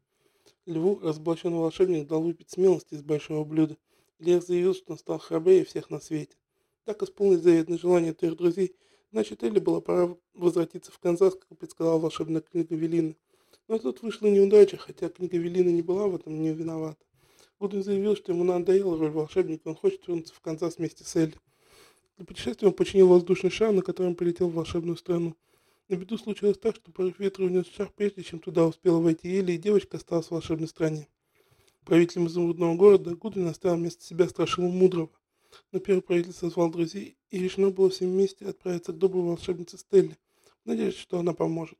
Льву 0.66 1.00
разоблаченный 1.00 1.58
волшебник 1.58 2.08
дал 2.08 2.22
выпить 2.22 2.50
смелости 2.50 2.94
из 2.94 3.04
большого 3.04 3.44
блюда. 3.44 3.78
Лев 4.20 4.46
заявил, 4.46 4.74
что 4.74 4.94
он 4.94 4.98
стал 4.98 5.20
храбрее 5.20 5.66
всех 5.66 5.90
на 5.90 6.00
свете. 6.00 6.38
Так 6.86 7.04
исполнить 7.04 7.44
заветное 7.44 7.78
желание 7.78 8.14
трех 8.14 8.38
друзей, 8.38 8.76
значит, 9.12 9.44
Элли 9.44 9.60
была 9.60 9.82
пора 9.82 10.16
возвратиться 10.34 10.92
в 10.92 11.00
Канзас, 11.00 11.36
как 11.36 11.58
предсказала 11.58 12.00
волшебная 12.00 12.42
книга 12.42 12.76
Велины. 12.76 13.18
Но 13.68 13.78
тут 13.78 14.02
вышла 14.02 14.28
неудача, 14.28 14.78
хотя 14.78 15.10
книга 15.10 15.38
Велины 15.38 15.70
не 15.70 15.82
была 15.82 16.08
в 16.08 16.16
этом 16.16 16.42
не 16.42 16.54
виновата. 16.54 17.04
Гудвин 17.60 17.84
заявил, 17.84 18.16
что 18.16 18.34
ему 18.34 18.44
надоела 18.44 18.98
роль 18.98 19.12
волшебника, 19.12 19.70
он 19.70 19.76
хочет 19.76 20.06
вернуться 20.08 20.34
в 20.34 20.42
Канзас 20.42 20.78
вместе 20.78 21.04
с 21.04 21.16
Элли. 21.16 21.36
Для 22.18 22.26
путешествия 22.26 22.68
он 22.68 22.74
починил 22.74 23.08
воздушный 23.08 23.50
шар, 23.50 23.72
на 23.72 23.82
котором 23.82 24.16
полетел 24.16 24.50
в 24.50 24.54
волшебную 24.54 24.98
страну. 24.98 25.36
На 25.94 25.96
беду 25.96 26.18
случилось 26.18 26.58
так, 26.58 26.76
что 26.76 26.92
порыв 26.92 27.20
ветра 27.20 27.44
унес 27.44 27.68
шар, 27.68 27.88
прежде 27.96 28.24
чем 28.24 28.40
туда 28.40 28.66
успела 28.66 29.00
войти 29.00 29.30
Элли, 29.30 29.52
и 29.52 29.58
девочка 29.60 29.98
осталась 29.98 30.26
в 30.26 30.32
волшебной 30.32 30.68
стране. 30.68 31.08
Правителем 31.86 32.26
изумрудного 32.26 32.74
города 32.74 33.16
Гудвин 33.16 33.46
оставил 33.46 33.78
вместо 33.78 34.04
себя 34.04 34.28
страшного 34.28 34.72
мудрого. 34.72 35.12
Но 35.72 35.78
первый 35.78 36.02
правитель 36.02 36.34
созвал 36.34 36.72
друзей, 36.72 37.16
и 37.30 37.38
решено 37.38 37.70
было 37.70 37.92
всем 37.92 38.10
вместе 38.10 38.48
отправиться 38.48 38.92
к 38.92 38.98
доброй 38.98 39.22
волшебнице 39.22 39.78
Стелле, 39.78 40.18
в 40.64 40.68
надежде, 40.68 41.00
что 41.00 41.20
она 41.20 41.34
поможет. 41.34 41.78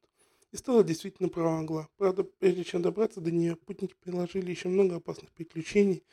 И 0.52 0.58
стала 0.58 0.84
действительно 0.84 1.30
права 1.30 1.90
Правда, 1.98 2.24
прежде 2.24 2.64
чем 2.64 2.84
добраться 2.84 3.20
до 3.20 3.32
нее, 3.32 3.56
путники 3.56 3.96
приложили 4.00 4.52
еще 4.52 4.70
много 4.70 4.98
опасных 4.98 5.32
приключений, 5.32 6.04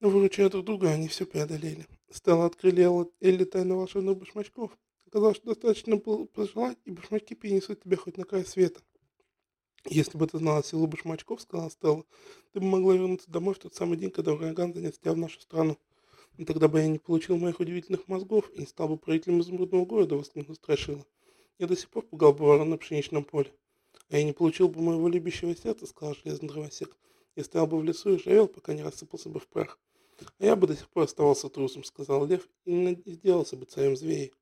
но 0.00 0.08
выручая 0.08 0.48
друг 0.48 0.64
друга, 0.64 0.90
они 0.90 1.06
все 1.06 1.26
преодолели. 1.26 1.86
Стало 2.10 2.46
открыли 2.46 2.82
Элли 3.20 3.44
тайну 3.44 3.76
волшебных 3.76 4.18
башмачков. 4.18 4.76
Оказалось, 5.14 5.36
что 5.36 5.46
достаточно 5.46 5.96
было 5.96 6.24
пожелать, 6.24 6.76
и 6.84 6.90
башмачки 6.90 7.34
перенесут 7.34 7.80
тебя 7.80 7.96
хоть 7.96 8.16
на 8.16 8.24
край 8.24 8.44
света. 8.44 8.80
Если 9.84 10.18
бы 10.18 10.26
ты 10.26 10.38
знала 10.38 10.64
силу 10.64 10.88
башмачков, 10.88 11.40
сказала 11.40 11.70
Стелла, 11.70 12.04
ты 12.52 12.58
бы 12.58 12.66
могла 12.66 12.94
вернуться 12.94 13.30
домой 13.30 13.54
в 13.54 13.60
тот 13.60 13.76
самый 13.76 13.96
день, 13.96 14.10
когда 14.10 14.32
ураган 14.32 14.74
занес 14.74 14.98
тебя 14.98 15.12
в 15.12 15.16
нашу 15.16 15.40
страну. 15.40 15.78
Но 16.36 16.44
тогда 16.44 16.66
бы 16.66 16.80
я 16.80 16.88
не 16.88 16.98
получил 16.98 17.36
моих 17.36 17.60
удивительных 17.60 18.08
мозгов 18.08 18.50
и 18.54 18.58
не 18.58 18.66
стал 18.66 18.88
бы 18.88 18.96
правителем 18.96 19.40
изумрудного 19.40 19.84
города, 19.84 20.16
воскликнул 20.16 20.56
Страшила. 20.56 21.06
Я 21.60 21.68
до 21.68 21.76
сих 21.76 21.90
пор 21.90 22.04
пугал 22.04 22.32
бы 22.32 22.46
ворон 22.46 22.70
на 22.70 22.76
пшеничном 22.76 23.22
поле. 23.22 23.54
А 24.08 24.18
я 24.18 24.24
не 24.24 24.32
получил 24.32 24.68
бы 24.68 24.82
моего 24.82 25.06
любящего 25.06 25.54
сердца, 25.54 25.86
сказал 25.86 26.16
железный 26.16 26.48
дровосек. 26.48 26.96
Я 27.36 27.44
стоял 27.44 27.68
бы 27.68 27.78
в 27.78 27.84
лесу 27.84 28.16
и 28.16 28.18
живел, 28.18 28.48
пока 28.48 28.74
не 28.74 28.82
рассыпался 28.82 29.28
бы 29.28 29.38
в 29.38 29.46
прах. 29.46 29.78
А 30.40 30.44
я 30.44 30.56
бы 30.56 30.66
до 30.66 30.74
сих 30.74 30.88
пор 30.88 31.04
оставался 31.04 31.48
трусом, 31.48 31.84
сказал 31.84 32.26
лев, 32.26 32.48
и 32.64 32.72
не 32.72 33.00
сделался 33.06 33.56
бы 33.56 33.64
царем 33.66 33.96
зверей. 33.96 34.32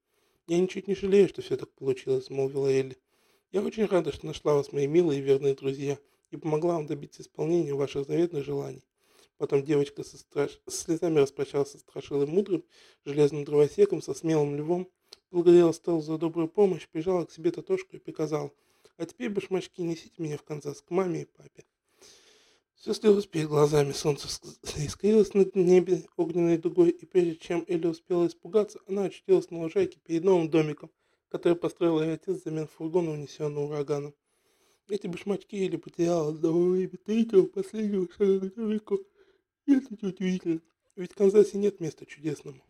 Я 0.49 0.59
ничуть 0.59 0.89
не 0.89 0.95
жалею, 0.97 1.29
что 1.29 1.41
все 1.41 1.57
так 1.57 1.71
получилось, 1.73 2.29
молвила 2.29 2.67
Элли. 2.67 2.97
Я 3.53 3.63
очень 3.63 3.87
рада, 3.87 4.13
что 4.13 4.27
нашла 4.27 4.55
вас, 4.55 4.73
мои 4.73 4.89
милые 4.89 5.21
и 5.21 5.23
верные 5.23 5.55
друзья, 5.55 5.99
и 6.31 6.37
помогла 6.37 6.75
вам 6.75 6.87
добиться 6.87 7.23
исполнения 7.23 7.75
ваших 7.75 8.07
заветных 8.07 8.45
желаний. 8.45 8.85
Потом 9.39 9.63
девочка 9.65 10.03
со 10.03 10.19
страш... 10.19 10.61
с 10.67 10.75
слезами 10.75 11.21
распрощалась 11.21 11.71
со 11.71 11.79
страшилой 11.79 12.27
мудрым, 12.27 12.65
железным 13.05 13.45
дровосеком, 13.45 14.03
со 14.03 14.15
смелым 14.15 14.57
львом, 14.57 14.91
благодарила 15.31 15.73
Стеллу 15.73 16.01
за 16.01 16.19
добрую 16.19 16.49
помощь, 16.49 16.89
прижала 16.89 17.25
к 17.25 17.31
себе 17.31 17.53
Татошку 17.53 17.97
и 17.97 18.01
приказала, 18.01 18.51
а 18.97 19.07
теперь, 19.07 19.31
башмачки, 19.31 19.83
несите 19.83 20.23
меня 20.23 20.39
в 20.39 20.43
Канзас 20.43 20.83
к 20.83 20.91
маме 20.91 21.23
и 21.23 21.25
папе. 21.25 21.65
Все 22.83 22.95
слилось 22.95 23.27
перед 23.27 23.47
глазами, 23.47 23.93
солнце 23.93 24.27
искрилось 24.77 25.35
над 25.35 25.55
небе 25.55 26.03
огненной 26.17 26.59
дугой, 26.59 26.91
и 26.91 27.07
прежде 27.07 27.37
чем 27.37 27.65
Элли 27.69 27.87
успела 27.87 28.27
испугаться, 28.27 28.81
она 28.89 29.05
очутилась 29.05 29.53
на 29.53 29.61
лужайке 29.61 30.01
перед 30.01 30.25
новым 30.25 30.51
домиком, 30.51 30.91
который 31.29 31.55
построил 31.55 32.03
ее 32.03 32.15
отец 32.15 32.41
взамен 32.41 32.67
фургона, 32.67 33.13
унесенного 33.13 33.67
ураганом. 33.67 34.15
Эти 34.89 35.07
башмачки 35.07 35.55
или 35.55 35.77
потеряла 35.77 36.33
во 36.33 36.51
время 36.51 36.97
третьего 37.07 37.47
последнего 37.47 38.09
шага 38.19 38.51
к 38.51 38.55
домику. 38.57 38.99
Это 39.67 39.87
удивительно, 40.05 40.61
ведь 40.97 41.13
в 41.13 41.15
Канзасе 41.15 41.59
нет 41.59 41.79
места 41.79 42.05
чудесному. 42.05 42.65